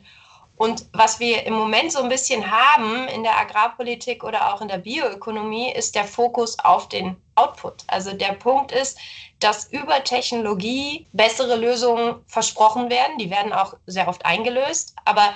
Und 0.60 0.88
was 0.91 1.22
wir 1.22 1.45
im 1.45 1.54
Moment 1.54 1.93
so 1.93 2.04
ein 2.04 2.10
bisschen 2.10 2.52
haben 2.52 3.08
in 3.08 3.24
der 3.24 3.38
Agrarpolitik 3.38 4.26
oder 4.26 4.54
auch 4.54 4.60
in 4.60 4.67
der 4.67 4.80
Bioökonomie, 4.80 5.72
ist 5.72 5.95
der 5.95 6.04
Fokus 6.04 6.60
auf 6.60 6.89
den 6.89 7.15
Output. 7.36 7.86
Also 7.88 8.12
der 8.12 8.34
Punkt 8.34 8.74
ist, 8.74 9.00
dass 9.39 9.72
über 9.72 10.04
Technologie 10.04 11.08
bessere 11.13 11.56
Lösungen 11.56 12.15
versprochen 12.28 12.89
werden. 12.89 13.17
Die 13.19 13.30
werden 13.30 13.54
auch 13.54 13.76
sehr 13.86 14.10
oft 14.10 14.26
eingelöst. 14.26 14.98
Aber 15.06 15.34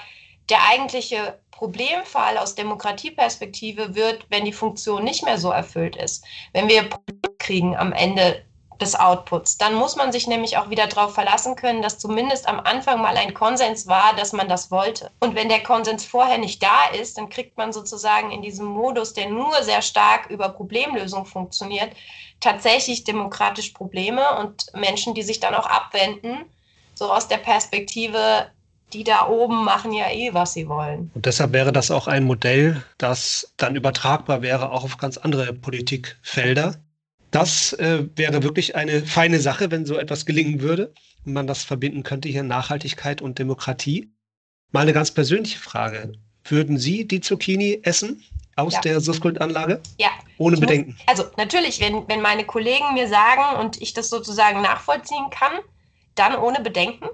der 0.50 0.60
eigentliche 0.70 1.40
Problemfall 1.52 2.38
aus 2.38 2.56
Demokratieperspektive 2.56 3.96
wird, 3.96 4.26
wenn 4.28 4.44
die 4.44 4.52
Funktion 4.52 5.06
nicht 5.06 5.24
mehr 5.24 5.38
so 5.38 5.52
erfüllt 5.52 5.96
ist. 5.96 6.26
Wenn 6.52 6.68
wir 6.68 6.90
kriegen 7.38 7.78
am 7.78 7.94
Ende 7.94 8.44
des 8.82 8.96
Outputs, 8.96 9.58
dann 9.58 9.76
muss 9.76 9.96
man 9.96 10.12
sich 10.12 10.28
nämlich 10.28 10.58
auch 10.58 10.70
wieder 10.70 10.88
darauf 10.88 11.14
verlassen 11.14 11.56
können, 11.56 11.82
dass 11.82 12.00
zumindest 12.00 12.48
am 12.48 12.60
Anfang 12.60 13.02
mal 13.02 13.18
ein 13.18 13.34
Konsens 13.34 13.88
war, 13.88 14.16
dass 14.16 14.34
man 14.34 14.48
das 14.48 14.72
wollte. 14.72 15.12
Und 15.20 15.36
wenn 15.36 15.50
der 15.50 15.64
Konsens 15.64 16.06
vorher 16.06 16.38
nicht 16.38 16.62
da 16.62 16.90
ist, 17.00 17.18
dann 17.18 17.30
kriegt 17.30 17.58
man 17.58 17.74
sozusagen 17.74 18.32
in 18.32 18.42
diesem 18.42 18.66
Modus, 18.66 19.14
der 19.14 19.30
nur 19.30 19.64
sehr 19.64 19.82
stark 19.82 20.30
über 20.30 20.50
Problemlösung 20.50 21.26
funktioniert, 21.26 21.92
tatsächlich 22.40 23.04
demokratisch 23.04 23.70
Probleme 23.70 24.38
und 24.40 24.66
Menschen, 24.74 25.14
die 25.14 25.24
sich 25.24 25.40
dann 25.40 25.56
auch 25.56 25.66
abwenden, 25.66 26.46
so 26.94 27.12
aus 27.12 27.28
der 27.28 27.38
Perspektive, 27.38 28.48
die 28.92 29.04
da 29.04 29.28
oben 29.28 29.64
machen 29.64 29.94
ja 29.94 30.10
eh, 30.12 30.34
was 30.34 30.54
sie 30.54 30.68
wollen. 30.68 31.12
Und 31.16 31.26
deshalb 31.26 31.52
wäre 31.52 31.72
das 31.72 31.90
auch 31.90 32.08
ein 32.08 32.24
Modell, 32.24 32.84
das 32.98 33.52
dann 33.58 33.76
übertragbar 33.76 34.42
wäre, 34.42 34.72
auch 34.72 34.84
auf 34.84 34.98
ganz 34.98 35.18
andere 35.18 35.54
Politikfelder. 35.54 36.76
Das 37.34 37.74
äh, 37.74 38.06
wäre 38.15 38.43
wirklich 38.43 38.76
eine 38.76 39.02
feine 39.02 39.39
Sache, 39.39 39.72
wenn 39.72 39.88
so 39.88 39.98
etwas 39.98 40.28
gelingen 40.28 40.62
würde 40.62 40.93
und 41.26 41.34
man 41.34 41.48
das 41.48 41.63
verbinden 41.63 42.04
könnte 42.04 42.30
hier 42.30 42.43
Nachhaltigkeit 42.43 43.24
und 43.24 43.39
Demokratie. 43.39 44.13
Mal 44.72 44.82
eine 44.82 44.93
ganz 44.93 45.10
persönliche 45.10 45.58
Frage. 45.58 46.12
Würden 46.43 46.78
Sie 46.78 47.08
die 47.08 47.22
Zucchini 47.22 47.80
essen 47.82 48.24
aus 48.56 48.74
ja. 48.74 48.82
der 48.82 49.02
Suskult-Anlage? 49.02 49.82
Ja. 49.98 50.10
Ohne 50.38 50.58
Bedenken? 50.58 50.91
Muss, 50.91 51.08
also 51.08 51.24
natürlich, 51.36 51.80
wenn, 51.80 52.08
wenn 52.08 52.22
meine 52.22 52.46
Kollegen 52.46 52.93
mir 52.93 53.08
sagen 53.08 53.60
und 53.60 53.82
ich 53.82 53.93
das 53.93 54.12
sozusagen 54.12 54.62
nachvollziehen 54.62 55.32
kann, 55.32 55.54
dann 56.13 56.36
ohne 56.36 56.62
Bedenken. 56.62 57.08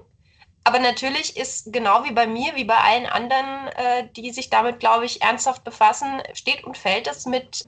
Aber 0.64 0.80
natürlich 0.80 1.38
ist 1.38 1.72
genau 1.72 2.04
wie 2.04 2.12
bei 2.12 2.26
mir, 2.26 2.54
wie 2.56 2.64
bei 2.64 2.76
allen 2.76 3.06
anderen, 3.06 3.68
äh, 3.68 4.08
die 4.14 4.32
sich 4.32 4.50
damit, 4.50 4.80
glaube 4.80 5.06
ich, 5.06 5.22
ernsthaft 5.22 5.64
befassen, 5.64 6.20
steht 6.34 6.62
und 6.64 6.76
fällt 6.76 7.06
es 7.06 7.24
mit, 7.24 7.64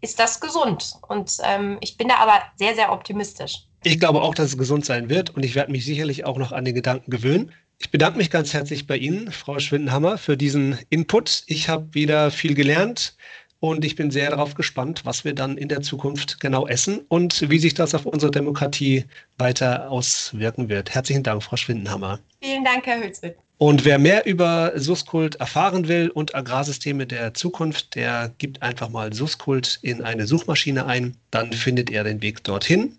ist 0.00 0.18
das 0.18 0.40
gesund? 0.40 0.94
Und 1.08 1.38
ähm, 1.44 1.78
ich 1.80 1.96
bin 1.96 2.08
da 2.08 2.16
aber 2.16 2.42
sehr, 2.56 2.74
sehr 2.74 2.92
optimistisch. 2.92 3.66
Ich 3.82 3.98
glaube 3.98 4.22
auch, 4.22 4.34
dass 4.34 4.48
es 4.48 4.58
gesund 4.58 4.84
sein 4.84 5.08
wird 5.08 5.30
und 5.30 5.44
ich 5.44 5.54
werde 5.54 5.72
mich 5.72 5.84
sicherlich 5.84 6.24
auch 6.24 6.38
noch 6.38 6.52
an 6.52 6.64
den 6.64 6.74
Gedanken 6.74 7.10
gewöhnen. 7.10 7.52
Ich 7.78 7.90
bedanke 7.90 8.18
mich 8.18 8.30
ganz 8.30 8.54
herzlich 8.54 8.86
bei 8.86 8.96
Ihnen, 8.96 9.30
Frau 9.30 9.58
Schwindenhammer, 9.58 10.16
für 10.16 10.36
diesen 10.36 10.78
Input. 10.88 11.44
Ich 11.46 11.68
habe 11.68 11.92
wieder 11.92 12.30
viel 12.30 12.54
gelernt. 12.54 13.16
Und 13.58 13.84
ich 13.84 13.96
bin 13.96 14.10
sehr 14.10 14.30
darauf 14.30 14.54
gespannt, 14.54 15.02
was 15.04 15.24
wir 15.24 15.34
dann 15.34 15.56
in 15.56 15.68
der 15.68 15.80
Zukunft 15.80 16.40
genau 16.40 16.66
essen 16.66 17.00
und 17.08 17.48
wie 17.48 17.58
sich 17.58 17.72
das 17.72 17.94
auf 17.94 18.04
unsere 18.04 18.30
Demokratie 18.30 19.06
weiter 19.38 19.90
auswirken 19.90 20.68
wird. 20.68 20.94
Herzlichen 20.94 21.22
Dank, 21.22 21.42
Frau 21.42 21.56
Schwindenhammer. 21.56 22.20
Vielen 22.42 22.64
Dank, 22.64 22.86
Herr 22.86 23.02
Hülswig. 23.02 23.36
Und 23.58 23.86
wer 23.86 23.98
mehr 23.98 24.26
über 24.26 24.72
Suskult 24.76 25.36
erfahren 25.36 25.88
will 25.88 26.10
und 26.10 26.34
Agrarsysteme 26.34 27.06
der 27.06 27.32
Zukunft, 27.32 27.94
der 27.94 28.34
gibt 28.36 28.60
einfach 28.60 28.90
mal 28.90 29.14
Suskult 29.14 29.78
in 29.80 30.02
eine 30.02 30.26
Suchmaschine 30.26 30.84
ein. 30.84 31.16
Dann 31.30 31.54
findet 31.54 31.88
er 31.88 32.04
den 32.04 32.20
Weg 32.20 32.44
dorthin. 32.44 32.98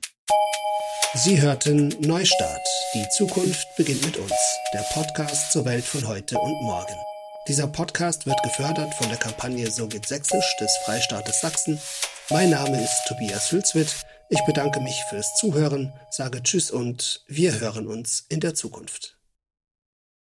Sie 1.14 1.40
hörten 1.40 1.90
Neustart. 2.00 2.68
Die 2.96 3.06
Zukunft 3.16 3.68
beginnt 3.78 4.04
mit 4.04 4.18
uns. 4.18 4.34
Der 4.74 4.84
Podcast 4.94 5.52
zur 5.52 5.64
Welt 5.66 5.84
von 5.84 6.08
heute 6.08 6.40
und 6.40 6.62
morgen. 6.64 6.96
Dieser 7.48 7.68
Podcast 7.68 8.26
wird 8.26 8.42
gefördert 8.42 8.94
von 8.96 9.10
der 9.10 9.20
Kampagne 9.20 9.70
So 9.70 9.88
geht 9.88 10.08
Sächsisch 10.08 10.56
des 10.60 10.76
Freistaates 10.86 11.40
Sachsen. 11.40 11.80
Mein 12.32 12.50
Name 12.50 12.82
ist 12.84 13.04
Tobias 13.08 13.52
Hülswit. 13.52 13.96
Ich 14.30 14.44
bedanke 14.48 14.80
mich 14.82 15.00
fürs 15.10 15.36
Zuhören, 15.36 15.94
sage 16.10 16.42
Tschüss 16.42 16.72
und 16.72 17.24
wir 17.28 17.60
hören 17.60 17.88
uns 17.88 18.26
in 18.28 18.40
der 18.40 18.56
Zukunft. 18.56 19.17